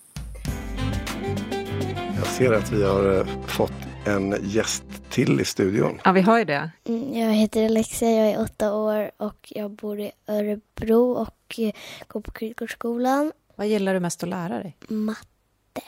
Jag 2.18 2.28
ser 2.28 2.52
att 2.52 2.72
vi 2.72 2.84
har 2.84 3.20
eh, 3.20 3.28
fått 3.48 3.91
en 4.06 4.36
gäst 4.44 4.84
till 5.10 5.42
i 5.42 5.46
studion. 5.46 6.00
Ja, 6.04 6.12
vi 6.12 6.22
har 6.22 6.40
ju 6.40 6.46
det. 6.46 6.72
Mm, 6.84 7.14
jag 7.14 7.34
heter 7.34 7.66
Alexia, 7.66 8.10
jag 8.12 8.30
är 8.30 8.42
åtta 8.42 8.74
år 8.74 9.12
och 9.18 9.54
jag 9.56 9.72
bor 9.72 10.00
i 10.00 10.12
Örebro 10.28 11.12
och 11.12 11.60
går 12.08 12.22
på 12.22 12.32
Kryddgårdsskolan. 12.32 13.32
Vad 13.56 13.68
gillar 13.68 13.94
du 13.94 14.00
mest 14.00 14.24
att 14.24 14.30
lära 14.30 14.60
dig? 14.60 14.78
Matte. 14.88 15.82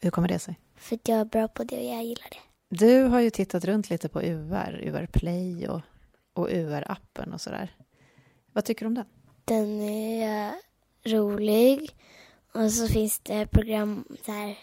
Hur 0.00 0.10
kommer 0.10 0.28
det 0.28 0.38
sig? 0.38 0.58
För 0.76 0.96
att 0.96 1.08
jag 1.08 1.18
är 1.18 1.24
bra 1.24 1.48
på 1.48 1.64
det 1.64 1.76
och 1.76 1.84
jag 1.84 2.04
gillar 2.04 2.28
det. 2.30 2.76
Du 2.76 3.02
har 3.02 3.20
ju 3.20 3.30
tittat 3.30 3.64
runt 3.64 3.90
lite 3.90 4.08
på 4.08 4.22
UR, 4.22 4.80
UR 4.82 5.06
Play 5.06 5.68
och, 5.68 5.80
och 6.34 6.48
UR-appen 6.48 7.32
och 7.32 7.40
sådär. 7.40 7.74
Vad 8.52 8.64
tycker 8.64 8.84
du 8.84 8.86
om 8.86 8.94
den? 8.94 9.06
Den 9.44 9.82
är 9.82 10.52
rolig 11.04 11.90
och 12.52 12.72
så 12.72 12.88
finns 12.88 13.18
det 13.18 13.46
program 13.46 14.04
här 14.26 14.58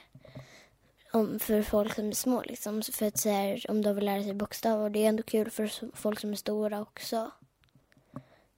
om, 1.11 1.39
för 1.39 1.61
folk 1.61 1.95
som 1.95 2.07
är 2.07 2.11
små. 2.11 2.41
Liksom. 2.41 2.81
För 2.81 3.05
att 3.05 3.17
så 3.17 3.29
här, 3.29 3.65
om 3.69 3.81
de 3.81 3.95
vill 3.95 4.05
lära 4.05 4.23
sig 4.23 4.33
bokstäver. 4.33 4.89
Det 4.89 4.99
är 4.99 5.09
ändå 5.09 5.23
kul 5.23 5.49
för 5.49 5.95
folk 5.95 6.19
som 6.19 6.31
är 6.31 6.35
stora 6.35 6.81
också. 6.81 7.31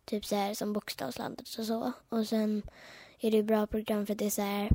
Typ 0.06 0.26
så 0.26 0.36
här 0.36 0.54
som 0.54 0.74
Bokstavslandet 0.74 1.56
och 1.60 1.66
så. 1.66 1.92
Och 2.10 2.28
sen 2.28 2.64
är 3.20 3.32
det 3.32 3.44
bra 3.44 3.68
program 3.68 4.06
för 4.06 4.14
att 4.14 4.20
det 4.20 4.26
är 4.26 4.30
så 4.30 4.42
här 4.42 4.70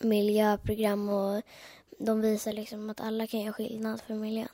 miljöprogram 0.00 1.08
och 1.08 1.42
de 1.98 2.20
visar 2.20 2.52
liksom 2.52 2.90
att 2.90 3.00
alla 3.00 3.26
kan 3.26 3.40
göra 3.40 3.52
skillnad 3.52 4.00
för 4.00 4.14
miljön. 4.14 4.48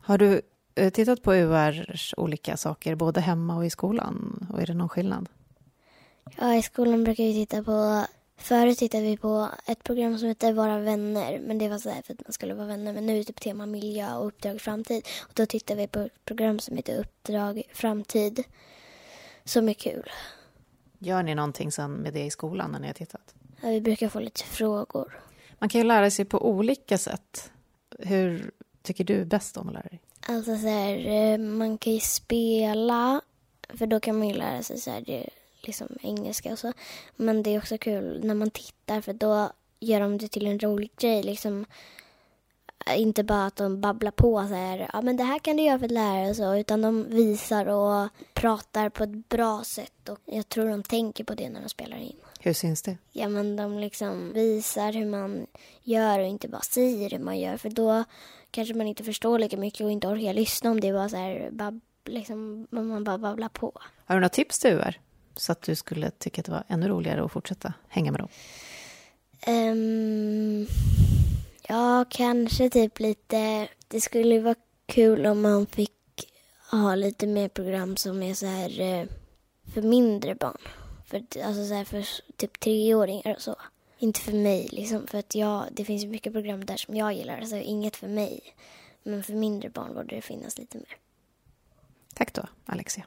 Har 0.00 0.18
du 0.18 0.42
eh, 0.74 0.90
tittat 0.90 1.22
på 1.22 1.34
URs 1.34 2.14
olika 2.16 2.56
saker 2.56 2.94
både 2.94 3.20
hemma 3.20 3.56
och 3.56 3.66
i 3.66 3.70
skolan? 3.70 4.46
Och 4.52 4.62
är 4.62 4.66
det 4.66 4.74
någon 4.74 4.88
skillnad? 4.88 5.28
Ja, 6.38 6.54
i 6.54 6.62
skolan 6.62 7.04
brukar 7.04 7.24
vi 7.24 7.34
titta 7.34 7.62
på 7.62 8.06
Förut 8.40 8.78
tittade 8.78 9.04
vi 9.04 9.16
på 9.16 9.48
ett 9.66 9.84
program 9.84 10.18
som 10.18 10.28
hette 10.28 10.52
Vara 10.52 10.78
vänner, 10.78 11.38
men 11.38 11.58
det 11.58 11.68
var 11.68 11.78
så 11.78 11.90
för 11.90 12.12
att 12.12 12.26
man 12.26 12.32
skulle 12.32 12.54
vara 12.54 12.66
vänner. 12.66 12.92
Men 12.92 13.06
nu 13.06 13.12
är 13.12 13.18
det 13.18 13.24
typ 13.24 13.40
tema 13.40 13.66
miljö 13.66 14.16
och 14.16 14.26
Uppdrag 14.26 14.60
framtid. 14.60 15.06
Och 15.22 15.30
då 15.34 15.46
tittade 15.46 15.80
vi 15.80 15.86
på 15.86 16.00
ett 16.00 16.24
program 16.24 16.58
som 16.58 16.76
heter 16.76 17.00
Uppdrag 17.00 17.62
framtid, 17.72 18.44
som 19.44 19.68
är 19.68 19.74
kul. 19.74 20.10
Gör 20.98 21.22
ni 21.22 21.34
någonting 21.34 21.72
sen 21.72 21.92
med 21.92 22.12
det 22.12 22.24
i 22.24 22.30
skolan 22.30 22.72
när 22.72 22.78
ni 22.78 22.86
har 22.86 22.94
tittat? 22.94 23.34
Ja, 23.60 23.68
vi 23.68 23.80
brukar 23.80 24.08
få 24.08 24.20
lite 24.20 24.44
frågor. 24.44 25.20
Man 25.58 25.68
kan 25.68 25.80
ju 25.80 25.86
lära 25.86 26.10
sig 26.10 26.24
på 26.24 26.48
olika 26.48 26.98
sätt. 26.98 27.50
Hur 27.98 28.50
tycker 28.82 29.04
du 29.04 29.24
bäst 29.24 29.56
om 29.56 29.68
att 29.68 29.74
lära 29.74 29.88
dig? 29.90 30.00
Alltså 30.20 30.56
så 30.56 30.68
här, 30.68 31.06
eh, 31.06 31.38
man 31.38 31.78
kan 31.78 31.92
ju 31.92 32.00
spela, 32.00 33.20
för 33.68 33.86
då 33.86 34.00
kan 34.00 34.18
man 34.18 34.28
ju 34.28 34.34
lära 34.34 34.62
sig 34.62 34.78
så 34.78 34.90
här, 34.90 35.28
liksom 35.60 35.88
engelska 36.02 36.52
och 36.52 36.58
så. 36.58 36.72
Men 37.16 37.42
det 37.42 37.54
är 37.54 37.58
också 37.58 37.78
kul 37.78 38.20
när 38.24 38.34
man 38.34 38.50
tittar 38.50 39.00
för 39.00 39.12
då 39.12 39.50
gör 39.80 40.00
de 40.00 40.18
det 40.18 40.28
till 40.28 40.46
en 40.46 40.58
rolig 40.58 40.90
grej. 40.96 41.22
Liksom, 41.22 41.66
inte 42.96 43.24
bara 43.24 43.46
att 43.46 43.56
de 43.56 43.80
babblar 43.80 44.10
på 44.10 44.46
så 44.48 44.54
här, 44.54 44.90
ja 44.92 45.02
men 45.02 45.16
det 45.16 45.24
här 45.24 45.38
kan 45.38 45.56
du 45.56 45.62
göra 45.62 45.78
för 45.78 45.86
att 45.86 45.92
lära 45.92 46.20
dig 46.20 46.30
och 46.30 46.36
så, 46.36 46.56
utan 46.56 46.82
de 46.82 47.04
visar 47.08 47.66
och 47.66 48.08
pratar 48.34 48.88
på 48.88 49.04
ett 49.04 49.28
bra 49.28 49.62
sätt 49.64 50.08
och 50.08 50.18
jag 50.24 50.48
tror 50.48 50.68
de 50.68 50.82
tänker 50.82 51.24
på 51.24 51.34
det 51.34 51.48
när 51.50 51.60
de 51.60 51.68
spelar 51.68 51.96
in. 51.96 52.16
Hur 52.40 52.52
syns 52.52 52.82
det? 52.82 52.98
Ja, 53.12 53.28
men 53.28 53.56
de 53.56 53.78
liksom 53.78 54.32
visar 54.32 54.92
hur 54.92 55.06
man 55.06 55.46
gör 55.82 56.18
och 56.18 56.26
inte 56.26 56.48
bara 56.48 56.60
säger 56.60 57.10
hur 57.10 57.18
man 57.18 57.38
gör. 57.38 57.56
För 57.56 57.70
då 57.70 58.04
kanske 58.50 58.74
man 58.74 58.86
inte 58.86 59.04
förstår 59.04 59.38
lika 59.38 59.56
mycket 59.56 59.80
och 59.80 59.90
inte 59.90 60.08
orkar 60.08 60.34
lyssna 60.34 60.70
om 60.70 60.80
det 60.80 60.92
bara 60.92 61.08
så 61.08 61.16
här, 61.16 61.48
bab, 61.52 61.80
liksom, 62.04 62.66
man 62.70 63.04
bara 63.04 63.18
babblar 63.18 63.48
på. 63.48 63.72
Har 64.04 64.14
du 64.14 64.20
några 64.20 64.28
tips 64.28 64.58
till 64.58 64.70
UR? 64.70 65.00
Så 65.36 65.52
att 65.52 65.62
du 65.62 65.74
skulle 65.74 66.10
tycka 66.10 66.40
att 66.40 66.46
det 66.46 66.52
var 66.52 66.64
ännu 66.68 66.88
roligare 66.88 67.24
att 67.24 67.32
fortsätta 67.32 67.72
hänga 67.88 68.12
med 68.12 68.20
dem? 68.20 68.28
Um, 69.46 70.66
ja, 71.68 72.04
kanske 72.10 72.70
typ 72.70 72.98
lite... 72.98 73.68
Det 73.88 74.00
skulle 74.00 74.40
vara 74.40 74.54
kul 74.86 75.26
om 75.26 75.40
man 75.40 75.66
fick 75.66 75.92
ha 76.70 76.94
lite 76.94 77.26
mer 77.26 77.48
program 77.48 77.96
som 77.96 78.22
är 78.22 78.34
så 78.34 78.46
här 78.46 78.80
eh, 78.80 79.06
för 79.74 79.82
mindre 79.82 80.34
barn. 80.34 80.60
För, 81.06 81.16
alltså 81.18 81.66
så 81.66 81.74
här 81.74 81.84
för 81.84 82.06
typ 82.36 82.60
treåringar 82.60 83.34
och 83.34 83.42
så. 83.42 83.56
Inte 83.98 84.20
för 84.20 84.32
mig, 84.32 84.68
liksom. 84.72 85.06
För 85.06 85.18
att 85.18 85.34
jag, 85.34 85.64
det 85.72 85.84
finns 85.84 86.04
mycket 86.04 86.32
program 86.32 86.64
där 86.64 86.76
som 86.76 86.96
jag 86.96 87.12
gillar. 87.12 87.38
Alltså 87.38 87.56
inget 87.56 87.96
för 87.96 88.08
mig. 88.08 88.40
Men 89.02 89.22
för 89.22 89.32
mindre 89.32 89.70
barn 89.70 89.94
borde 89.94 90.14
det 90.16 90.22
finnas 90.22 90.58
lite 90.58 90.78
mer. 90.78 90.96
Tack 92.14 92.34
då, 92.34 92.42
Alexia. 92.66 93.04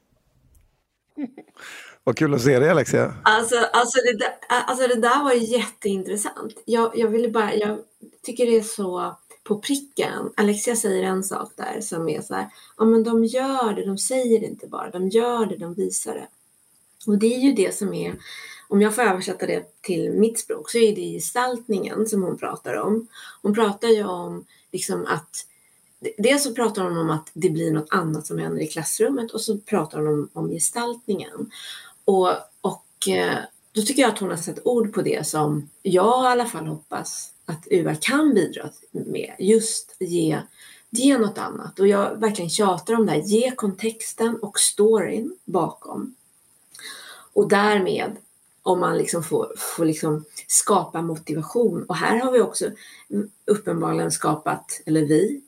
Vad 2.03 2.17
kul 2.17 2.33
att 2.33 2.41
se 2.41 2.59
dig 2.59 2.69
Alexia. 2.69 3.15
Alltså, 3.23 3.55
alltså, 3.55 3.99
det, 4.01 4.17
där, 4.17 4.33
alltså 4.49 4.87
det 4.87 5.01
där 5.01 5.23
var 5.23 5.33
jätteintressant. 5.33 6.61
Jag, 6.65 6.97
jag, 6.97 7.07
ville 7.07 7.29
bara, 7.29 7.53
jag 7.53 7.79
tycker 8.21 8.45
det 8.45 8.57
är 8.57 8.63
så 8.63 9.15
på 9.43 9.59
pricken. 9.59 10.29
Alexia 10.37 10.75
säger 10.75 11.03
en 11.03 11.23
sak 11.23 11.51
där 11.55 11.81
som 11.81 12.09
är 12.09 12.21
så 12.21 12.35
här, 12.35 12.49
ja 12.77 12.85
men 12.85 13.03
de 13.03 13.25
gör 13.25 13.73
det, 13.73 13.85
de 13.85 13.97
säger 13.97 14.39
det 14.39 14.45
inte 14.45 14.67
bara, 14.67 14.89
de 14.89 15.09
gör 15.09 15.45
det, 15.45 15.57
de 15.57 15.73
visar 15.73 16.13
det. 16.13 16.27
Och 17.07 17.17
det 17.17 17.35
är 17.35 17.39
ju 17.39 17.53
det 17.53 17.75
som 17.75 17.93
är, 17.93 18.15
om 18.67 18.81
jag 18.81 18.95
får 18.95 19.01
översätta 19.01 19.45
det 19.45 19.81
till 19.81 20.11
mitt 20.11 20.39
språk, 20.39 20.69
så 20.69 20.77
är 20.77 20.95
det 20.95 21.01
gestaltningen 21.01 22.07
som 22.07 22.23
hon 22.23 22.37
pratar 22.37 22.73
om. 22.73 23.07
Hon 23.41 23.53
pratar 23.53 23.87
ju 23.87 24.03
om 24.03 24.45
liksom 24.71 25.05
att 25.05 25.45
Dels 26.17 26.43
så 26.43 26.55
pratar 26.55 26.83
hon 26.83 26.97
om 26.97 27.09
att 27.09 27.31
det 27.33 27.49
blir 27.49 27.71
något 27.71 27.87
annat 27.89 28.27
som 28.27 28.39
händer 28.39 28.61
i 28.61 28.67
klassrummet 28.67 29.31
och 29.31 29.41
så 29.41 29.57
pratar 29.57 29.99
hon 29.99 30.07
om, 30.07 30.29
om 30.33 30.49
gestaltningen. 30.49 31.51
Och, 32.05 32.29
och 32.61 33.07
eh, 33.07 33.37
då 33.71 33.81
tycker 33.81 34.01
jag 34.01 34.11
att 34.11 34.19
hon 34.19 34.29
har 34.29 34.37
satt 34.37 34.65
ord 34.65 34.93
på 34.93 35.01
det 35.01 35.27
som 35.27 35.69
jag 35.81 36.23
i 36.23 36.27
alla 36.27 36.45
fall 36.45 36.65
hoppas 36.65 37.33
att 37.45 37.67
UR 37.71 37.97
kan 38.01 38.33
bidra 38.33 38.69
med. 38.91 39.33
Just 39.39 39.95
ge, 39.99 40.39
ge 40.89 41.17
något 41.17 41.37
annat. 41.37 41.79
Och 41.79 41.87
jag 41.87 42.19
verkligen 42.19 42.49
tjatar 42.49 42.93
om 42.93 43.05
det 43.05 43.11
här. 43.11 43.21
Ge 43.21 43.51
kontexten 43.51 44.35
och 44.35 44.59
storyn 44.59 45.35
bakom. 45.45 46.15
Och 47.33 47.47
därmed 47.47 48.17
om 48.63 48.79
man 48.79 48.97
liksom 48.97 49.23
får, 49.23 49.53
får 49.57 49.85
liksom 49.85 50.25
skapa 50.47 51.01
motivation. 51.01 51.83
Och 51.83 51.95
här 51.95 52.19
har 52.19 52.31
vi 52.31 52.41
också 52.41 52.65
uppenbarligen 53.45 54.11
skapat, 54.11 54.81
eller 54.85 55.01
vi, 55.01 55.41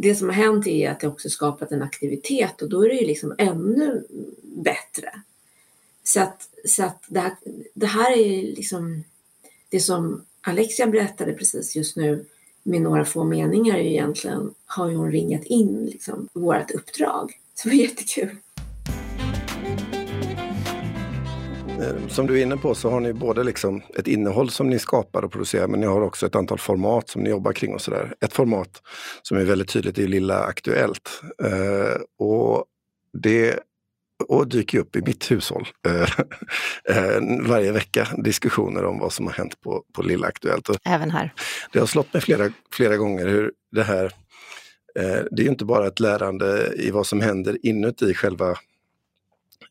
det 0.00 0.14
som 0.14 0.28
har 0.28 0.34
hänt 0.34 0.66
är 0.66 0.90
att 0.90 1.00
det 1.00 1.08
också 1.08 1.30
skapat 1.30 1.72
en 1.72 1.82
aktivitet 1.82 2.62
och 2.62 2.68
då 2.68 2.84
är 2.84 2.88
det 2.88 2.94
ju 2.94 3.06
liksom 3.06 3.34
ännu 3.38 4.04
bättre. 4.42 5.22
Så 6.04 6.20
att, 6.20 6.48
så 6.64 6.84
att 6.84 7.04
det, 7.08 7.20
här, 7.20 7.36
det 7.74 7.86
här 7.86 8.18
är 8.18 8.42
liksom 8.42 9.04
det 9.68 9.80
som 9.80 10.24
Alexia 10.40 10.86
berättade 10.86 11.32
precis 11.32 11.76
just 11.76 11.96
nu 11.96 12.24
med 12.62 12.82
några 12.82 13.04
få 13.04 13.24
meningar 13.24 13.78
egentligen 13.78 14.54
har 14.66 14.90
ju 14.90 14.96
hon 14.96 15.12
ringat 15.12 15.44
in 15.44 15.86
liksom, 15.86 16.28
vårt 16.32 16.70
uppdrag. 16.70 17.38
Så 17.54 17.68
det 17.68 17.74
var 17.74 17.82
jättekul. 17.82 18.36
Som 22.08 22.26
du 22.26 22.38
är 22.38 22.42
inne 22.42 22.56
på 22.56 22.74
så 22.74 22.90
har 22.90 23.00
ni 23.00 23.12
både 23.12 23.44
liksom 23.44 23.82
ett 23.96 24.06
innehåll 24.06 24.50
som 24.50 24.70
ni 24.70 24.78
skapar 24.78 25.22
och 25.22 25.32
producerar 25.32 25.66
men 25.66 25.80
ni 25.80 25.86
har 25.86 26.00
också 26.00 26.26
ett 26.26 26.36
antal 26.36 26.58
format 26.58 27.08
som 27.08 27.22
ni 27.22 27.30
jobbar 27.30 27.52
kring 27.52 27.74
och 27.74 27.80
sådär. 27.80 28.14
Ett 28.20 28.32
format 28.32 28.82
som 29.22 29.36
är 29.36 29.44
väldigt 29.44 29.68
tydligt 29.68 29.98
är 29.98 30.08
Lilla 30.08 30.38
Aktuellt. 30.38 31.22
Eh, 31.42 32.00
och 32.18 32.64
det 33.22 33.60
och 34.28 34.48
dyker 34.48 34.78
upp 34.78 34.96
i 34.96 35.02
mitt 35.02 35.30
hushåll 35.30 35.68
eh, 35.86 36.02
eh, 36.96 37.20
varje 37.48 37.72
vecka. 37.72 38.08
Diskussioner 38.16 38.84
om 38.84 38.98
vad 38.98 39.12
som 39.12 39.26
har 39.26 39.32
hänt 39.32 39.60
på, 39.60 39.84
på 39.94 40.02
Lilla 40.02 40.26
Aktuellt. 40.26 40.68
Även 40.84 41.10
här. 41.10 41.32
Det 41.72 41.78
har 41.78 41.86
slått 41.86 42.12
mig 42.12 42.22
flera, 42.22 42.52
flera 42.72 42.96
gånger 42.96 43.26
hur 43.26 43.52
det 43.72 43.82
här 43.82 44.04
eh, 44.98 45.24
det 45.30 45.42
är 45.42 45.44
ju 45.44 45.48
inte 45.48 45.64
bara 45.64 45.86
ett 45.86 46.00
lärande 46.00 46.72
i 46.76 46.90
vad 46.90 47.06
som 47.06 47.20
händer 47.20 47.66
inuti 47.66 48.14
själva 48.14 48.56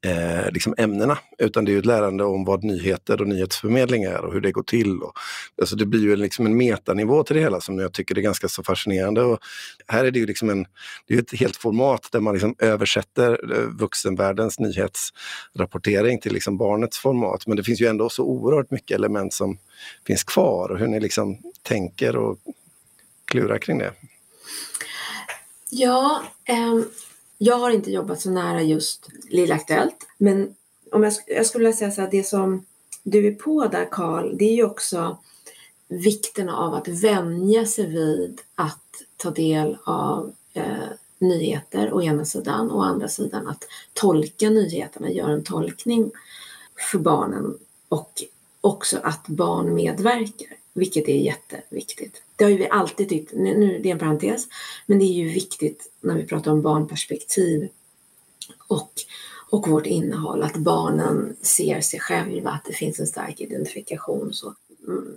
eh, 0.01 0.51
liksom 0.51 0.75
ämnena, 0.77 1.17
utan 1.37 1.65
det 1.65 1.73
är 1.73 1.79
ett 1.79 1.85
lärande 1.85 2.23
om 2.23 2.45
vad 2.45 2.63
nyheter 2.63 3.21
och 3.21 3.27
nyhetsförmedling 3.27 4.03
är 4.03 4.25
och 4.25 4.33
hur 4.33 4.41
det 4.41 4.51
går 4.51 4.63
till. 4.63 5.01
Och, 5.01 5.13
alltså 5.61 5.75
det 5.75 5.85
blir 5.85 6.01
ju 6.01 6.15
liksom 6.15 6.45
en 6.45 6.57
metanivå 6.57 7.23
till 7.23 7.35
det 7.35 7.41
hela 7.41 7.61
som 7.61 7.79
jag 7.79 7.93
tycker 7.93 8.17
är 8.17 8.21
ganska 8.21 8.47
så 8.47 8.63
fascinerande. 8.63 9.21
Och 9.21 9.39
här 9.87 10.05
är 10.05 10.11
det 10.11 10.19
ju 10.19 10.25
liksom 10.25 10.49
en, 10.49 10.65
det 11.07 11.13
är 11.13 11.19
ett 11.19 11.39
helt 11.39 11.55
format 11.55 12.07
där 12.11 12.19
man 12.19 12.33
liksom 12.33 12.55
översätter 12.59 13.53
eh, 13.53 13.67
vuxenvärldens 13.67 14.59
nyhetsrapportering 14.59 16.19
till 16.19 16.33
liksom 16.33 16.57
barnets 16.57 16.97
format. 16.97 17.47
Men 17.47 17.57
det 17.57 17.63
finns 17.63 17.81
ju 17.81 17.87
ändå 17.87 18.09
så 18.09 18.23
oerhört 18.23 18.71
mycket 18.71 18.95
element 18.95 19.33
som 19.33 19.57
finns 20.07 20.23
kvar 20.23 20.71
och 20.71 20.79
hur 20.79 20.87
ni 20.87 20.99
liksom 20.99 21.37
tänker 21.61 22.15
och 22.15 22.37
klurar 23.25 23.57
kring 23.57 23.77
det. 23.77 23.93
Ja, 25.69 26.23
ehm, 26.45 26.85
jag 27.37 27.57
har 27.57 27.71
inte 27.71 27.91
jobbat 27.91 28.21
så 28.21 28.29
nära 28.29 28.61
just 28.61 29.09
Lilla 29.29 29.55
Aktuellt, 29.55 30.07
men 30.17 30.55
om 30.91 31.03
jag, 31.03 31.13
jag 31.27 31.45
skulle 31.45 31.65
vilja 31.65 31.77
säga 31.77 31.91
så 31.91 32.01
här, 32.01 32.11
det 32.11 32.23
som 32.23 32.65
du 33.03 33.27
är 33.27 33.35
på 33.35 33.67
där 33.67 33.87
Karl, 33.91 34.37
det 34.37 34.45
är 34.45 34.55
ju 34.55 34.63
också 34.63 35.17
vikten 35.87 36.49
av 36.49 36.73
att 36.73 36.87
vänja 36.87 37.65
sig 37.65 37.87
vid 37.87 38.41
att 38.55 39.03
ta 39.17 39.31
del 39.31 39.77
av 39.83 40.33
eh, 40.53 40.89
nyheter 41.19 41.93
å 41.93 42.01
ena 42.01 42.25
sidan 42.25 42.71
och 42.71 42.79
å 42.79 42.83
andra 42.83 43.07
sidan 43.07 43.47
att 43.47 43.63
tolka 43.93 44.49
nyheterna, 44.49 45.11
göra 45.11 45.31
en 45.31 45.43
tolkning 45.43 46.11
för 46.91 46.99
barnen 46.99 47.57
och 47.89 48.23
också 48.61 48.99
att 49.03 49.27
barn 49.27 49.75
medverkar, 49.75 50.57
vilket 50.73 51.07
är 51.07 51.17
jätteviktigt. 51.17 52.21
Det 52.37 52.43
har 52.43 52.51
ju 52.51 52.57
vi 52.57 52.69
alltid 52.69 53.09
tyckt, 53.09 53.33
nu 53.33 53.79
det 53.83 53.89
är 53.89 53.93
en 53.93 53.99
parentes, 53.99 54.47
men 54.85 54.99
det 54.99 55.05
är 55.05 55.13
ju 55.13 55.29
viktigt 55.29 55.91
när 56.01 56.15
vi 56.15 56.23
pratar 56.23 56.51
om 56.51 56.61
barnperspektiv 56.61 57.69
och, 58.67 58.91
och 59.49 59.67
vårt 59.67 59.85
innehåll, 59.85 60.43
att 60.43 60.57
barnen 60.57 61.35
ser 61.41 61.81
sig 61.81 61.99
själva, 61.99 62.49
att 62.49 62.65
det 62.65 62.73
finns 62.73 62.99
en 62.99 63.07
stark 63.07 63.41
identifikation. 63.41 64.33
Så, 64.33 64.55
mm, 64.87 65.15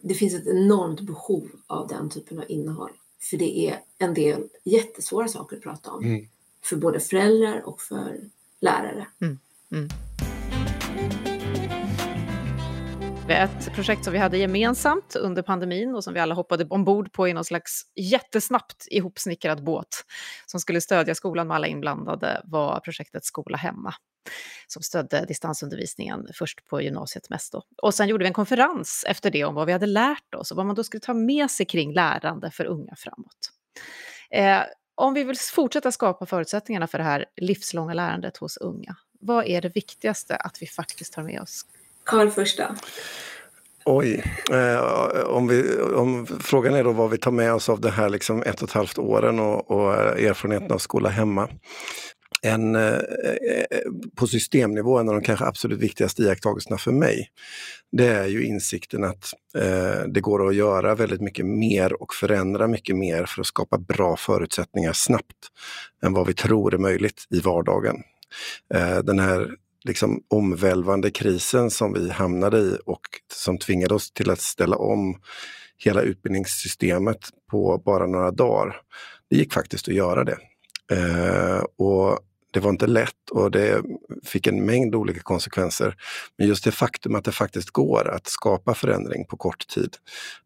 det 0.00 0.14
finns 0.14 0.34
ett 0.34 0.46
enormt 0.46 1.00
behov 1.00 1.48
av 1.66 1.88
den 1.88 2.10
typen 2.10 2.38
av 2.38 2.44
innehåll. 2.48 2.90
För 3.20 3.36
det 3.36 3.58
är 3.58 3.80
en 3.98 4.14
del 4.14 4.48
jättesvåra 4.64 5.28
saker 5.28 5.56
att 5.56 5.62
prata 5.62 5.90
om. 5.90 6.04
Mm. 6.04 6.26
För 6.62 6.76
både 6.76 7.00
föräldrar 7.00 7.62
och 7.68 7.82
för 7.82 8.20
lärare. 8.60 9.06
Mm. 9.20 9.38
Mm. 9.70 9.88
Ett 13.28 13.74
projekt 13.74 14.04
som 14.04 14.12
vi 14.12 14.18
hade 14.18 14.38
gemensamt 14.38 15.16
under 15.16 15.42
pandemin 15.42 15.94
och 15.94 16.04
som 16.04 16.14
vi 16.14 16.20
alla 16.20 16.34
hoppade 16.34 16.64
ombord 16.64 17.12
på 17.12 17.28
i 17.28 17.32
någon 17.32 17.44
slags 17.44 17.82
jättesnabbt 17.94 18.86
ihopsnickrad 18.90 19.64
båt 19.64 20.04
som 20.46 20.60
skulle 20.60 20.80
stödja 20.80 21.14
skolan 21.14 21.46
med 21.48 21.54
alla 21.54 21.66
inblandade 21.66 22.40
var 22.44 22.80
projektet 22.80 23.24
Skola 23.24 23.56
hemma 23.56 23.94
som 24.66 24.82
stödde 24.82 25.24
distansundervisningen 25.24 26.28
först 26.34 26.66
på 26.66 26.82
gymnasiet 26.82 27.30
mest. 27.30 27.52
Då. 27.52 27.62
Och 27.82 27.94
sen 27.94 28.08
gjorde 28.08 28.24
vi 28.24 28.28
en 28.28 28.34
konferens 28.34 29.04
efter 29.08 29.30
det 29.30 29.44
om 29.44 29.54
vad 29.54 29.66
vi 29.66 29.72
hade 29.72 29.86
lärt 29.86 30.34
oss 30.34 30.50
och 30.50 30.56
vad 30.56 30.66
man 30.66 30.76
då 30.76 30.84
skulle 30.84 31.00
ta 31.00 31.14
med 31.14 31.50
sig 31.50 31.66
kring 31.66 31.92
lärande 31.92 32.50
för 32.50 32.64
unga 32.64 32.94
framåt. 32.96 33.52
Eh, 34.30 34.60
om 34.94 35.14
vi 35.14 35.24
vill 35.24 35.38
fortsätta 35.38 35.92
skapa 35.92 36.26
förutsättningarna 36.26 36.86
för 36.86 36.98
det 36.98 37.04
här 37.04 37.24
livslånga 37.36 37.94
lärandet 37.94 38.36
hos 38.36 38.56
unga, 38.56 38.96
vad 39.20 39.46
är 39.46 39.60
det 39.60 39.68
viktigaste 39.68 40.36
att 40.36 40.62
vi 40.62 40.66
faktiskt 40.66 41.12
tar 41.12 41.22
med 41.22 41.40
oss 41.40 41.64
Karl 42.04 42.30
första. 42.30 42.76
Oj, 43.84 44.24
eh, 44.50 44.80
om 45.24 45.48
vi, 45.48 45.76
om, 45.80 46.26
frågan 46.26 46.74
är 46.74 46.84
då 46.84 46.92
vad 46.92 47.10
vi 47.10 47.18
tar 47.18 47.30
med 47.30 47.54
oss 47.54 47.68
av 47.68 47.80
det 47.80 47.90
här 47.90 48.08
liksom 48.08 48.42
ett 48.42 48.62
och 48.62 48.68
ett 48.68 48.74
halvt 48.74 48.98
åren 48.98 49.40
och, 49.40 49.70
och 49.70 49.94
erfarenheten 50.20 50.72
av 50.72 50.78
skola 50.78 51.08
hemma. 51.08 51.48
En, 52.42 52.74
eh, 52.74 52.92
eh, 52.92 53.78
på 54.16 54.26
systemnivå, 54.26 54.98
en 54.98 55.08
av 55.08 55.14
de 55.14 55.22
kanske 55.22 55.44
absolut 55.44 55.78
viktigaste 55.78 56.22
iakttagelserna 56.22 56.78
för 56.78 56.92
mig, 56.92 57.28
det 57.92 58.06
är 58.06 58.26
ju 58.26 58.44
insikten 58.44 59.04
att 59.04 59.32
eh, 59.54 60.06
det 60.08 60.20
går 60.20 60.48
att 60.48 60.54
göra 60.54 60.94
väldigt 60.94 61.20
mycket 61.20 61.46
mer 61.46 62.02
och 62.02 62.14
förändra 62.14 62.66
mycket 62.68 62.96
mer 62.96 63.24
för 63.24 63.40
att 63.40 63.46
skapa 63.46 63.78
bra 63.78 64.16
förutsättningar 64.16 64.92
snabbt 64.92 65.48
än 66.02 66.12
vad 66.12 66.26
vi 66.26 66.34
tror 66.34 66.74
är 66.74 66.78
möjligt 66.78 67.26
i 67.30 67.40
vardagen. 67.40 67.96
Eh, 68.74 68.98
den 68.98 69.18
här 69.18 69.50
liksom 69.84 70.22
omvälvande 70.28 71.10
krisen 71.10 71.70
som 71.70 71.92
vi 71.92 72.10
hamnade 72.10 72.58
i 72.58 72.78
och 72.86 73.00
som 73.32 73.58
tvingade 73.58 73.94
oss 73.94 74.12
till 74.12 74.30
att 74.30 74.40
ställa 74.40 74.76
om 74.76 75.20
hela 75.78 76.02
utbildningssystemet 76.02 77.18
på 77.50 77.82
bara 77.84 78.06
några 78.06 78.30
dagar. 78.30 78.76
Det 79.30 79.36
gick 79.36 79.52
faktiskt 79.52 79.88
att 79.88 79.94
göra 79.94 80.24
det. 80.24 80.38
Eh, 80.92 81.64
och 81.78 82.18
Det 82.54 82.60
var 82.60 82.70
inte 82.70 82.86
lätt 82.86 83.30
och 83.30 83.50
det 83.50 83.82
fick 84.24 84.46
en 84.46 84.64
mängd 84.64 84.94
olika 84.94 85.20
konsekvenser. 85.20 85.96
Men 86.38 86.48
just 86.48 86.64
det 86.64 86.72
faktum 86.72 87.14
att 87.14 87.24
det 87.24 87.32
faktiskt 87.32 87.70
går 87.70 88.08
att 88.08 88.26
skapa 88.26 88.74
förändring 88.74 89.26
på 89.26 89.36
kort 89.36 89.68
tid, 89.68 89.96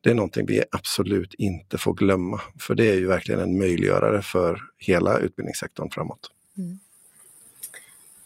det 0.00 0.10
är 0.10 0.14
någonting 0.14 0.46
vi 0.46 0.62
absolut 0.70 1.34
inte 1.34 1.78
får 1.78 1.94
glömma. 1.94 2.40
För 2.60 2.74
det 2.74 2.90
är 2.90 2.94
ju 2.94 3.06
verkligen 3.06 3.40
en 3.40 3.58
möjliggörare 3.58 4.22
för 4.22 4.60
hela 4.78 5.18
utbildningssektorn 5.18 5.90
framåt. 5.90 6.30
Mm. 6.58 6.78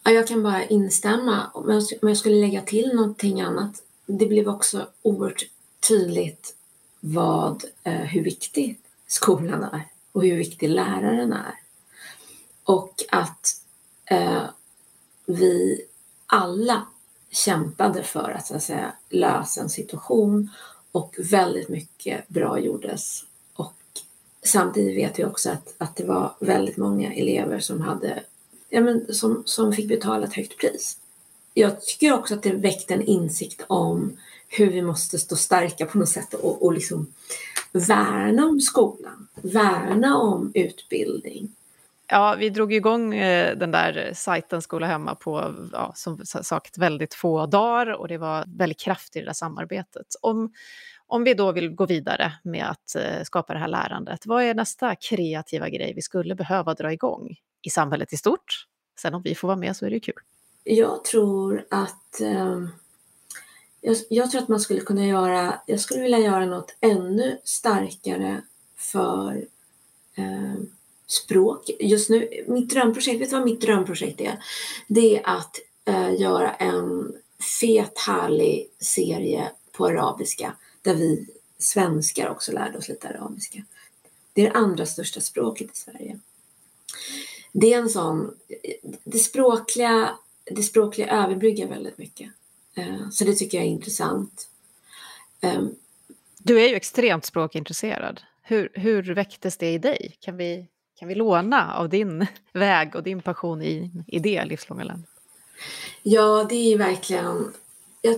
Ja, 0.03 0.11
jag 0.11 0.27
kan 0.27 0.43
bara 0.43 0.65
instämma, 0.65 1.51
men 1.65 1.81
om 2.01 2.07
jag 2.07 2.17
skulle 2.17 2.41
lägga 2.41 2.61
till 2.61 2.91
någonting 2.95 3.41
annat. 3.41 3.83
Det 4.05 4.25
blev 4.25 4.47
också 4.47 4.87
oerhört 5.01 5.43
tydligt 5.79 6.55
vad, 6.99 7.63
eh, 7.83 7.93
hur 7.93 8.23
viktig 8.23 8.79
skolan 9.07 9.63
är 9.63 9.87
och 10.11 10.23
hur 10.23 10.37
viktig 10.37 10.69
läraren 10.69 11.33
är. 11.33 11.55
Och 12.63 13.03
att 13.09 13.61
eh, 14.05 14.43
vi 15.25 15.85
alla 16.25 16.85
kämpade 17.31 18.03
för 18.03 18.31
att, 18.31 18.47
så 18.47 18.55
att 18.55 18.63
säga, 18.63 18.93
lösa 19.09 19.61
en 19.61 19.69
situation 19.69 20.49
och 20.91 21.15
väldigt 21.19 21.69
mycket 21.69 22.27
bra 22.27 22.59
gjordes. 22.59 23.23
Och 23.53 23.73
samtidigt 24.43 24.97
vet 24.97 25.19
vi 25.19 25.25
också 25.25 25.49
att, 25.49 25.73
att 25.77 25.95
det 25.95 26.05
var 26.05 26.35
väldigt 26.39 26.77
många 26.77 27.13
elever 27.13 27.59
som, 27.59 27.81
hade, 27.81 28.23
ja, 28.71 28.81
men 28.81 29.13
som, 29.13 29.43
som 29.45 29.73
fick 29.73 29.87
betala 29.87 30.27
ett 30.27 30.33
högt 30.33 30.57
pris. 30.57 30.97
Jag 31.53 31.81
tycker 31.81 32.13
också 32.13 32.33
att 32.33 32.43
det 32.43 32.53
väckte 32.53 32.93
en 32.93 33.01
insikt 33.01 33.65
om 33.67 34.17
hur 34.47 34.71
vi 34.71 34.81
måste 34.81 35.19
stå 35.19 35.35
starka 35.35 35.85
på 35.85 35.97
något 35.97 36.09
sätt 36.09 36.33
och, 36.33 36.65
och 36.65 36.73
liksom 36.73 37.07
värna 37.71 38.45
om 38.45 38.59
skolan, 38.59 39.27
värna 39.41 40.17
om 40.17 40.51
utbildning. 40.55 41.51
Ja, 42.07 42.35
vi 42.39 42.49
drog 42.49 42.73
igång 42.73 43.13
eh, 43.13 43.57
den 43.57 43.71
där 43.71 44.11
sajten 44.13 44.61
Skola 44.61 44.87
hemma 44.87 45.15
på, 45.15 45.53
ja, 45.73 45.91
som 45.95 46.25
sagt, 46.25 46.77
väldigt 46.77 47.13
få 47.13 47.45
dagar 47.45 47.93
och 47.93 48.07
det 48.07 48.17
var 48.17 48.45
väldigt 48.57 48.79
kraftigt 48.79 49.15
i 49.15 49.19
det 49.19 49.25
där 49.25 49.33
samarbetet. 49.33 50.07
Om, 50.21 50.53
om 51.07 51.23
vi 51.23 51.33
då 51.33 51.51
vill 51.51 51.69
gå 51.69 51.85
vidare 51.85 52.33
med 52.43 52.69
att 52.69 52.95
eh, 52.95 53.23
skapa 53.23 53.53
det 53.53 53.59
här 53.59 53.67
lärandet, 53.67 54.25
vad 54.25 54.43
är 54.43 54.53
nästa 54.53 54.95
kreativa 54.95 55.69
grej 55.69 55.93
vi 55.95 56.01
skulle 56.01 56.35
behöva 56.35 56.73
dra 56.73 56.93
igång 56.93 57.35
i 57.61 57.69
samhället 57.69 58.13
i 58.13 58.17
stort? 58.17 58.67
Sen 58.99 59.13
om 59.13 59.21
vi 59.21 59.35
får 59.35 59.47
vara 59.47 59.57
med 59.57 59.75
så 59.75 59.85
är 59.85 59.89
det 59.89 59.95
ju 59.95 59.99
kul. 59.99 60.19
Jag 60.63 61.03
tror 61.03 61.65
att 61.69 62.21
eh, 62.21 62.65
jag, 63.81 63.97
jag, 64.09 64.31
tror 64.31 64.41
att 64.41 64.47
man 64.47 64.59
skulle 64.59 64.81
kunna 64.81 65.05
göra, 65.05 65.61
jag 65.65 65.79
skulle 65.79 66.01
vilja 66.01 66.19
göra 66.19 66.45
något 66.45 66.75
ännu 66.79 67.37
starkare 67.43 68.41
för 68.77 69.45
eh, 70.15 70.55
språk. 71.07 71.69
Just 71.79 72.09
nu, 72.09 72.43
mitt 72.47 72.69
drömprojekt, 72.69 73.21
vet 73.21 73.29
du 73.29 73.35
vad 73.35 73.45
mitt 73.45 73.61
drömprojekt 73.61 74.21
är? 74.21 74.43
Det 74.87 75.17
är 75.17 75.21
att 75.23 75.59
eh, 75.85 76.21
göra 76.21 76.53
en 76.53 77.13
fet 77.59 77.99
härlig 77.99 78.69
serie 78.79 79.51
på 79.71 79.85
arabiska 79.85 80.55
där 80.81 80.95
vi 80.95 81.27
svenskar 81.57 82.29
också 82.29 82.51
lärde 82.51 82.77
oss 82.77 82.89
lite 82.89 83.07
arabiska. 83.07 83.63
Det 84.33 84.41
är 84.41 84.45
det 84.45 84.57
andra 84.57 84.85
största 84.85 85.21
språket 85.21 85.67
i 85.73 85.77
Sverige. 85.77 86.19
Det 87.51 87.73
är 87.73 87.77
en 87.77 87.89
sån, 87.89 88.33
det 89.03 89.17
språkliga, 89.17 90.09
det 90.45 90.63
språkliga 90.63 91.23
överbryggar 91.23 91.67
väldigt 91.67 91.97
mycket. 91.97 92.29
Eh, 92.75 93.09
så 93.11 93.23
det 93.23 93.33
tycker 93.33 93.57
jag 93.57 93.67
är 93.67 93.71
intressant. 93.71 94.47
Ehm, 95.41 95.75
du 96.37 96.61
är 96.61 96.67
ju 96.67 96.75
extremt 96.75 97.25
språkintresserad. 97.25 98.21
Hur, 98.41 98.69
hur 98.73 99.13
väcktes 99.13 99.57
det 99.57 99.71
i 99.71 99.77
dig? 99.77 100.17
Kan 100.19 100.37
vi, 100.37 100.67
kan 100.99 101.07
vi 101.07 101.15
låna 101.15 101.73
av 101.73 101.89
din 101.89 102.27
väg 102.53 102.95
och 102.95 103.03
din 103.03 103.21
passion 103.21 103.61
i, 103.61 103.91
i 104.07 104.19
det 104.19 104.45
livslånga 104.45 104.83
lärandet? 104.83 105.09
Ja, 106.03 106.45
det 106.49 106.55
är 106.55 106.69
ju 106.69 106.77
verkligen... 106.77 107.53
Jag, 108.01 108.13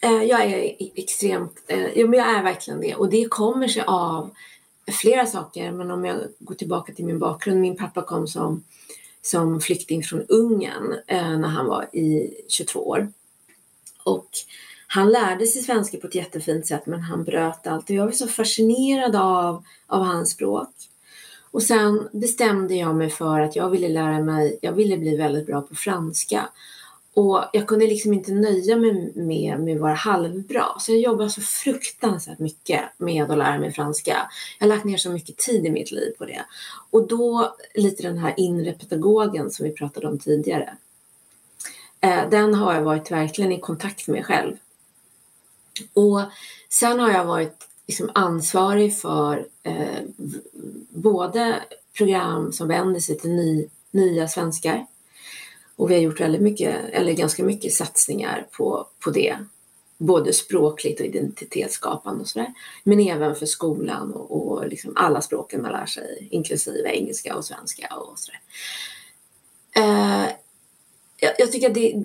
eh, 0.00 0.22
jag 0.22 0.44
är 0.44 0.76
extremt... 0.94 1.62
Eh, 1.66 1.98
ja, 1.98 2.06
men 2.06 2.18
jag 2.18 2.28
är 2.28 2.42
verkligen 2.42 2.80
det. 2.80 2.94
Och 2.94 3.10
det 3.10 3.28
kommer 3.28 3.68
sig 3.68 3.82
av 3.86 4.30
flera 4.92 5.26
saker. 5.26 5.72
Men 5.72 5.90
om 5.90 6.04
jag 6.04 6.16
går 6.38 6.54
tillbaka 6.54 6.92
till 6.92 7.04
min 7.04 7.18
bakgrund. 7.18 7.60
Min 7.60 7.76
pappa 7.76 8.02
kom 8.02 8.26
som, 8.26 8.64
som 9.22 9.60
flykting 9.60 10.02
från 10.02 10.22
Ungern 10.28 10.94
eh, 11.06 11.38
när 11.38 11.48
han 11.48 11.66
var 11.66 11.96
i 11.96 12.34
22 12.48 12.88
år. 12.88 13.12
Och 14.04 14.28
han 14.86 15.10
lärde 15.10 15.46
sig 15.46 15.62
svenska 15.62 15.98
på 15.98 16.06
ett 16.06 16.14
jättefint 16.14 16.66
sätt 16.66 16.86
men 16.86 17.00
han 17.00 17.24
bröt 17.24 17.66
allt 17.66 17.90
och 17.90 17.96
jag 17.96 18.04
var 18.04 18.12
så 18.12 18.26
fascinerad 18.26 19.16
av, 19.16 19.64
av 19.86 20.02
hans 20.02 20.30
språk. 20.30 20.68
Och 21.50 21.62
sen 21.62 22.08
bestämde 22.12 22.74
jag 22.74 22.96
mig 22.96 23.10
för 23.10 23.40
att 23.40 23.56
jag 23.56 23.70
ville 23.70 23.88
lära 23.88 24.20
mig, 24.20 24.58
jag 24.62 24.72
ville 24.72 24.98
bli 24.98 25.16
väldigt 25.16 25.46
bra 25.46 25.62
på 25.62 25.74
franska. 25.74 26.48
Och 27.14 27.44
jag 27.52 27.66
kunde 27.66 27.86
liksom 27.86 28.12
inte 28.12 28.32
nöja 28.32 28.76
mig 28.76 29.12
med, 29.14 29.60
med 29.60 29.74
att 29.74 29.80
vara 29.80 29.94
halvbra. 29.94 30.66
Så 30.80 30.92
jag 30.92 31.00
jobbade 31.00 31.30
så 31.30 31.40
fruktansvärt 31.40 32.38
mycket 32.38 32.80
med 32.98 33.30
att 33.30 33.38
lära 33.38 33.58
mig 33.58 33.72
franska. 33.72 34.30
Jag 34.58 34.66
har 34.66 34.74
lagt 34.74 34.84
ner 34.84 34.96
så 34.96 35.10
mycket 35.10 35.36
tid 35.36 35.66
i 35.66 35.70
mitt 35.70 35.92
liv 35.92 36.12
på 36.18 36.24
det. 36.24 36.44
Och 36.90 37.08
då 37.08 37.56
lite 37.74 38.02
den 38.02 38.18
här 38.18 38.34
inre 38.36 38.72
pedagogen 38.72 39.50
som 39.50 39.66
vi 39.66 39.72
pratade 39.72 40.08
om 40.08 40.18
tidigare. 40.18 40.76
Eh, 42.00 42.30
den 42.30 42.54
har 42.54 42.74
jag 42.74 42.82
varit 42.82 43.10
verkligen 43.10 43.52
i 43.52 43.60
kontakt 43.60 44.08
med 44.08 44.26
själv. 44.26 44.56
Och 45.92 46.20
sen 46.68 47.00
har 47.00 47.10
jag 47.10 47.24
varit 47.24 47.68
liksom 47.86 48.10
ansvarig 48.14 48.96
för 48.96 49.46
eh, 49.62 50.02
både 50.88 51.62
program 51.96 52.52
som 52.52 52.68
vänder 52.68 53.00
sig 53.00 53.18
till 53.18 53.30
ny, 53.30 53.66
nya 53.90 54.28
svenskar 54.28 54.86
och 55.78 55.90
vi 55.90 55.94
har 55.94 56.00
gjort 56.00 56.20
väldigt 56.20 56.40
mycket, 56.40 56.76
eller 56.92 57.12
ganska 57.12 57.44
mycket 57.44 57.72
satsningar 57.72 58.46
på, 58.50 58.86
på 59.04 59.10
det. 59.10 59.38
Både 59.98 60.32
språkligt 60.32 61.00
och 61.00 61.06
identitetsskapande 61.06 62.20
och 62.20 62.28
sådär. 62.28 62.54
Men 62.84 63.00
även 63.00 63.34
för 63.34 63.46
skolan 63.46 64.12
och, 64.12 64.52
och 64.52 64.68
liksom 64.68 64.92
alla 64.96 65.20
språken 65.20 65.62
man 65.62 65.72
lär 65.72 65.86
sig, 65.86 66.28
inklusive 66.30 66.88
engelska 66.88 67.36
och 67.36 67.44
svenska 67.44 67.96
och 67.96 68.18
sådär. 68.18 68.40
Eh, 69.76 70.28
jag, 71.16 71.32
jag 71.38 71.52
tycker 71.52 71.68
att, 71.68 71.74
det, 71.74 72.04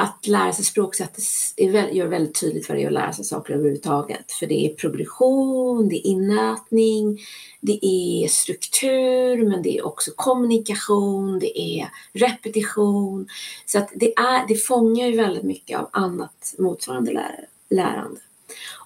att 0.00 0.26
lära 0.26 0.52
sig 0.52 0.64
språksätt 0.64 1.18
är, 1.56 1.88
gör 1.88 2.06
väldigt 2.06 2.40
tydligt 2.40 2.68
vad 2.68 2.78
det 2.78 2.82
är 2.82 2.86
att 2.86 2.92
lära 2.92 3.12
sig 3.12 3.24
saker 3.24 3.54
överhuvudtaget. 3.54 4.32
För 4.32 4.46
det 4.46 4.66
är 4.66 4.74
progression, 4.74 5.88
det 5.88 5.96
är 5.96 6.06
inätning, 6.06 7.18
det 7.60 7.86
är 7.86 8.28
struktur, 8.28 9.48
men 9.48 9.62
det 9.62 9.78
är 9.78 9.86
också 9.86 10.10
kommunikation, 10.16 11.38
det 11.38 11.60
är 11.60 11.90
repetition. 12.12 13.28
Så 13.66 13.78
att 13.78 13.90
det, 13.94 14.18
är, 14.18 14.48
det 14.48 14.54
fångar 14.54 15.06
ju 15.06 15.16
väldigt 15.16 15.44
mycket 15.44 15.78
av 15.78 15.88
annat 15.92 16.54
motsvarande 16.58 17.12
lär, 17.12 17.48
lärande. 17.70 18.20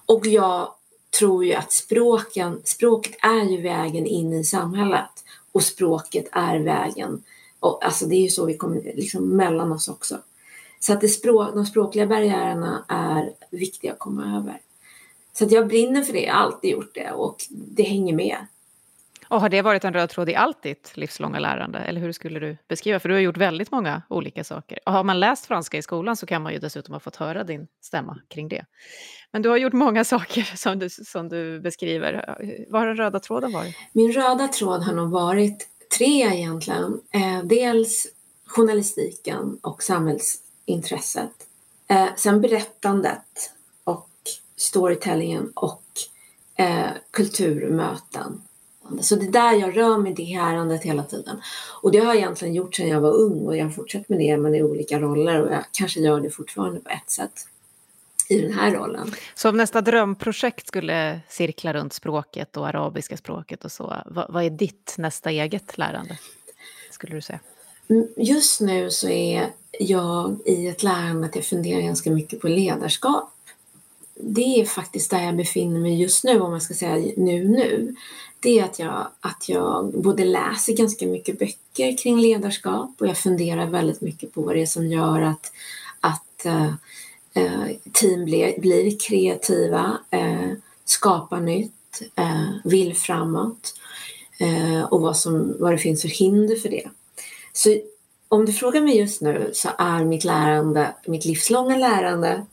Och 0.05 0.27
jag 0.27 0.71
tror 1.19 1.45
ju 1.45 1.53
att 1.53 1.73
språken, 1.73 2.61
språket 2.63 3.15
är 3.21 3.49
ju 3.49 3.61
vägen 3.61 4.05
in 4.05 4.33
i 4.33 4.43
samhället 4.43 5.23
och 5.51 5.63
språket 5.63 6.27
är 6.31 6.59
vägen 6.59 7.23
och, 7.59 7.85
alltså 7.85 8.05
det 8.05 8.15
är 8.15 8.21
ju 8.21 8.29
så 8.29 8.45
vi 8.45 8.57
kommer 8.57 8.81
liksom 8.95 9.29
mellan 9.37 9.71
oss 9.71 9.87
också. 9.87 10.17
Så 10.85 10.93
att 10.93 11.01
det 11.01 11.07
språk, 11.07 11.55
de 11.55 11.65
språkliga 11.65 12.07
barriärerna 12.07 12.85
är 12.87 13.33
viktiga 13.51 13.91
att 13.91 13.99
komma 13.99 14.37
över. 14.37 14.59
Så 15.33 15.45
att 15.45 15.51
jag 15.51 15.67
brinner 15.67 16.01
för 16.01 16.13
det, 16.13 16.21
jag 16.21 16.33
har 16.33 16.41
alltid 16.41 16.71
gjort 16.71 16.93
det 16.93 17.11
och 17.11 17.37
det 17.49 17.83
hänger 17.83 18.13
med. 18.13 18.37
Och 19.27 19.41
har 19.41 19.49
det 19.49 19.61
varit 19.61 19.83
en 19.83 19.93
röd 19.93 20.09
tråd 20.09 20.29
i 20.29 20.35
allt 20.35 20.63
ditt 20.63 20.91
livslånga 20.97 21.39
lärande? 21.39 21.79
Eller 21.79 22.01
hur 22.01 22.11
skulle 22.11 22.39
du 22.39 22.57
beskriva? 22.67 22.99
För 22.99 23.09
du 23.09 23.15
har 23.15 23.19
gjort 23.19 23.37
väldigt 23.37 23.71
många 23.71 24.01
olika 24.09 24.43
saker. 24.43 24.79
Och 24.85 24.91
har 24.91 25.03
man 25.03 25.19
läst 25.19 25.45
franska 25.45 25.77
i 25.77 25.81
skolan 25.81 26.15
så 26.15 26.25
kan 26.25 26.41
man 26.41 26.53
ju 26.53 26.59
dessutom 26.59 26.93
ha 26.93 26.99
fått 26.99 27.15
höra 27.15 27.43
din 27.43 27.67
stämma 27.81 28.19
kring 28.27 28.47
det. 28.47 28.65
Men 29.31 29.41
du 29.41 29.49
har 29.49 29.57
gjort 29.57 29.73
många 29.73 30.03
saker 30.03 30.57
som 30.57 30.79
du, 30.79 30.89
som 30.89 31.29
du 31.29 31.59
beskriver. 31.59 32.35
Vad 32.69 32.81
har 32.81 32.87
den 32.87 32.97
röda 32.97 33.19
tråden 33.19 33.51
varit? 33.51 33.75
Min 33.93 34.11
röda 34.11 34.47
tråd 34.47 34.83
har 34.83 34.93
nog 34.93 35.09
varit 35.09 35.67
tre 35.97 36.21
egentligen. 36.21 37.01
Eh, 37.13 37.43
dels 37.43 38.07
journalistiken 38.45 39.59
och 39.61 39.83
samhällsintresset. 40.65 41.47
Eh, 41.87 42.15
sen 42.15 42.41
berättandet 42.41 43.51
och 43.83 44.09
storytellingen 44.55 45.51
och 45.55 45.83
eh, 46.55 46.89
kulturmöten. 47.11 48.41
Så 49.01 49.15
det 49.15 49.25
är 49.25 49.31
där 49.31 49.53
jag 49.53 49.77
rör 49.77 49.97
mig 49.97 50.13
det 50.13 50.23
härandet 50.23 50.83
hela 50.83 51.03
tiden. 51.03 51.41
Och 51.81 51.91
det 51.91 51.99
har 51.99 52.05
jag 52.05 52.15
egentligen 52.15 52.53
gjort 52.53 52.75
sedan 52.75 52.87
jag 52.87 53.01
var 53.01 53.13
ung 53.13 53.45
och 53.45 53.57
jag 53.57 53.65
har 53.65 53.71
fortsatt 53.71 54.09
med 54.09 54.19
det 54.19 54.37
men 54.37 54.55
i 54.55 54.63
olika 54.63 54.99
roller 54.99 55.41
och 55.41 55.51
jag 55.51 55.65
kanske 55.71 55.99
gör 55.99 56.19
det 56.19 56.29
fortfarande 56.29 56.79
på 56.79 56.89
ett 56.89 57.09
sätt 57.09 57.47
i 58.29 58.41
den 58.41 58.53
här 58.53 58.71
rollen. 58.71 59.11
Så 59.35 59.49
om 59.49 59.57
nästa 59.57 59.81
drömprojekt 59.81 60.67
skulle 60.67 61.21
cirkla 61.29 61.73
runt 61.73 61.93
språket 61.93 62.57
och 62.57 62.67
arabiska 62.67 63.17
språket 63.17 63.65
och 63.65 63.71
så, 63.71 63.95
vad, 64.05 64.25
vad 64.29 64.43
är 64.43 64.49
ditt 64.49 64.95
nästa 64.97 65.31
eget 65.31 65.77
lärande, 65.77 66.17
skulle 66.91 67.15
du 67.15 67.21
säga? 67.21 67.39
Mm, 67.89 68.07
just 68.17 68.61
nu 68.61 68.89
så 68.89 69.09
är 69.09 69.49
jag 69.79 70.37
i 70.45 70.67
ett 70.67 70.83
lärande 70.83 71.27
att 71.27 71.35
jag 71.35 71.45
funderar 71.45 71.81
ganska 71.81 72.11
mycket 72.11 72.41
på 72.41 72.47
ledarskap. 72.47 73.31
det 74.19 74.61
är 74.61 74.65
faktiskt 74.65 75.11
där 75.11 75.23
jag 75.23 75.35
befinner 75.35 75.79
mig 75.79 76.01
just 76.01 76.23
nu, 76.23 76.39
om 76.39 76.51
man 76.51 76.61
ska 76.61 76.73
säga 76.73 77.13
nu 77.17 77.47
nu. 77.47 77.95
Det 78.39 78.59
är 78.59 78.63
att 78.63 78.79
jag, 78.79 79.07
att 79.19 79.49
jag 79.49 80.01
både 80.01 80.25
läser 80.25 80.73
ganska 80.73 81.07
mycket 81.07 81.39
böcker 81.39 81.97
kring 81.97 82.19
ledarskap 82.19 82.91
och 82.99 83.07
jag 83.07 83.17
funderar 83.17 83.65
väldigt 83.65 84.01
mycket 84.01 84.33
på 84.33 84.41
vad 84.41 84.55
det 84.55 84.61
är 84.61 84.65
som 84.65 84.87
gör 84.87 85.21
att, 85.21 85.51
att 85.99 86.45
äh, 86.45 87.67
team 87.93 88.25
blir, 88.25 88.59
blir 88.61 88.99
kreativa, 88.99 89.97
äh, 90.11 90.51
skapar 90.85 91.39
nytt, 91.39 91.71
vill 92.63 92.95
framåt 92.95 93.75
och 94.89 95.01
vad, 95.01 95.17
som, 95.17 95.55
vad 95.59 95.71
det 95.71 95.77
finns 95.77 96.01
för 96.01 96.09
hinder 96.09 96.55
för 96.55 96.69
det. 96.69 96.89
Så 97.53 97.77
om 98.29 98.45
du 98.45 98.53
frågar 98.53 98.81
mig 98.81 98.97
just 98.97 99.21
nu 99.21 99.49
så 99.53 99.69
är 99.77 100.03
mitt 100.03 100.23
lärande, 100.23 100.93
mitt 101.05 101.25
livslånga 101.25 101.77
lärande 101.77 102.45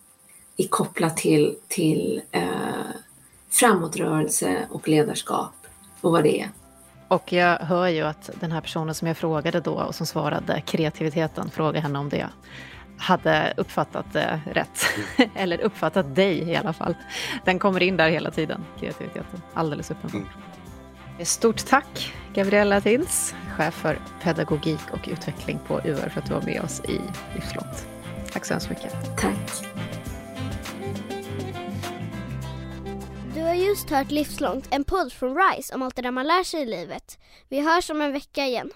är 0.56 0.68
kopplat 0.68 1.16
till, 1.16 1.56
till 1.68 2.22
eh, 2.30 2.42
framåtrörelse 3.50 4.66
och 4.70 4.88
ledarskap 4.88 5.54
och 6.00 6.12
vad 6.12 6.22
det 6.22 6.40
är. 6.40 6.50
Och 7.08 7.32
jag 7.32 7.58
hör 7.58 7.88
ju 7.88 8.02
att 8.02 8.30
den 8.40 8.52
här 8.52 8.61
personen 8.61 8.94
som 8.94 9.08
jag 9.08 9.16
frågade 9.16 9.61
då 9.61 9.72
och 9.72 9.94
som 9.94 10.06
svarade 10.06 10.61
kreativiteten, 10.61 11.50
frågade 11.50 11.80
henne 11.80 11.98
om 11.98 12.08
det, 12.08 12.28
hade 12.98 13.54
uppfattat 13.56 14.06
det 14.12 14.40
rätt. 14.52 14.87
Eller 15.35 15.61
uppfattat 15.61 16.14
dig 16.14 16.50
i 16.50 16.56
alla 16.56 16.72
fall. 16.72 16.94
Den 17.44 17.58
kommer 17.58 17.82
in 17.82 17.96
där 17.96 18.11
hela 18.11 18.30
tiden, 18.30 18.64
kreativiteten. 18.80 19.42
Alldeles 19.54 19.90
uppenbart. 19.90 20.14
Mm. 20.14 20.51
Eh, 21.22 21.26
stort 21.26 21.66
tack 21.66 22.12
Gabriella 22.35 22.80
Tins, 22.80 23.35
chef 23.56 23.74
för 23.74 23.98
pedagogik 24.22 24.80
och 24.92 25.08
utveckling 25.08 25.58
på 25.66 25.80
UR 25.85 26.08
för 26.08 26.20
att 26.20 26.26
du 26.26 26.35
var 26.35 26.42
med 26.42 26.61
oss 26.61 26.80
i 26.80 27.00
Livslångt. 27.35 27.87
Tack 28.32 28.44
så 28.44 28.54
hemskt 28.54 28.70
mycket. 28.70 28.92
Tack. 29.20 29.66
Du 33.35 33.40
har 33.40 33.54
just 33.54 33.90
hört 33.90 34.11
Livslångt, 34.11 34.68
en 34.70 34.85
podd 34.85 35.12
från 35.12 35.37
RISE 35.37 35.74
om 35.74 35.82
allt 35.82 35.96
det 35.96 36.02
där 36.02 36.11
man 36.11 36.26
lär 36.26 36.44
sig 36.44 36.62
i 36.62 36.66
livet. 36.66 37.18
Vi 37.48 37.61
hörs 37.61 37.90
om 37.90 38.00
en 38.00 38.12
vecka 38.12 38.46
igen. 38.46 38.70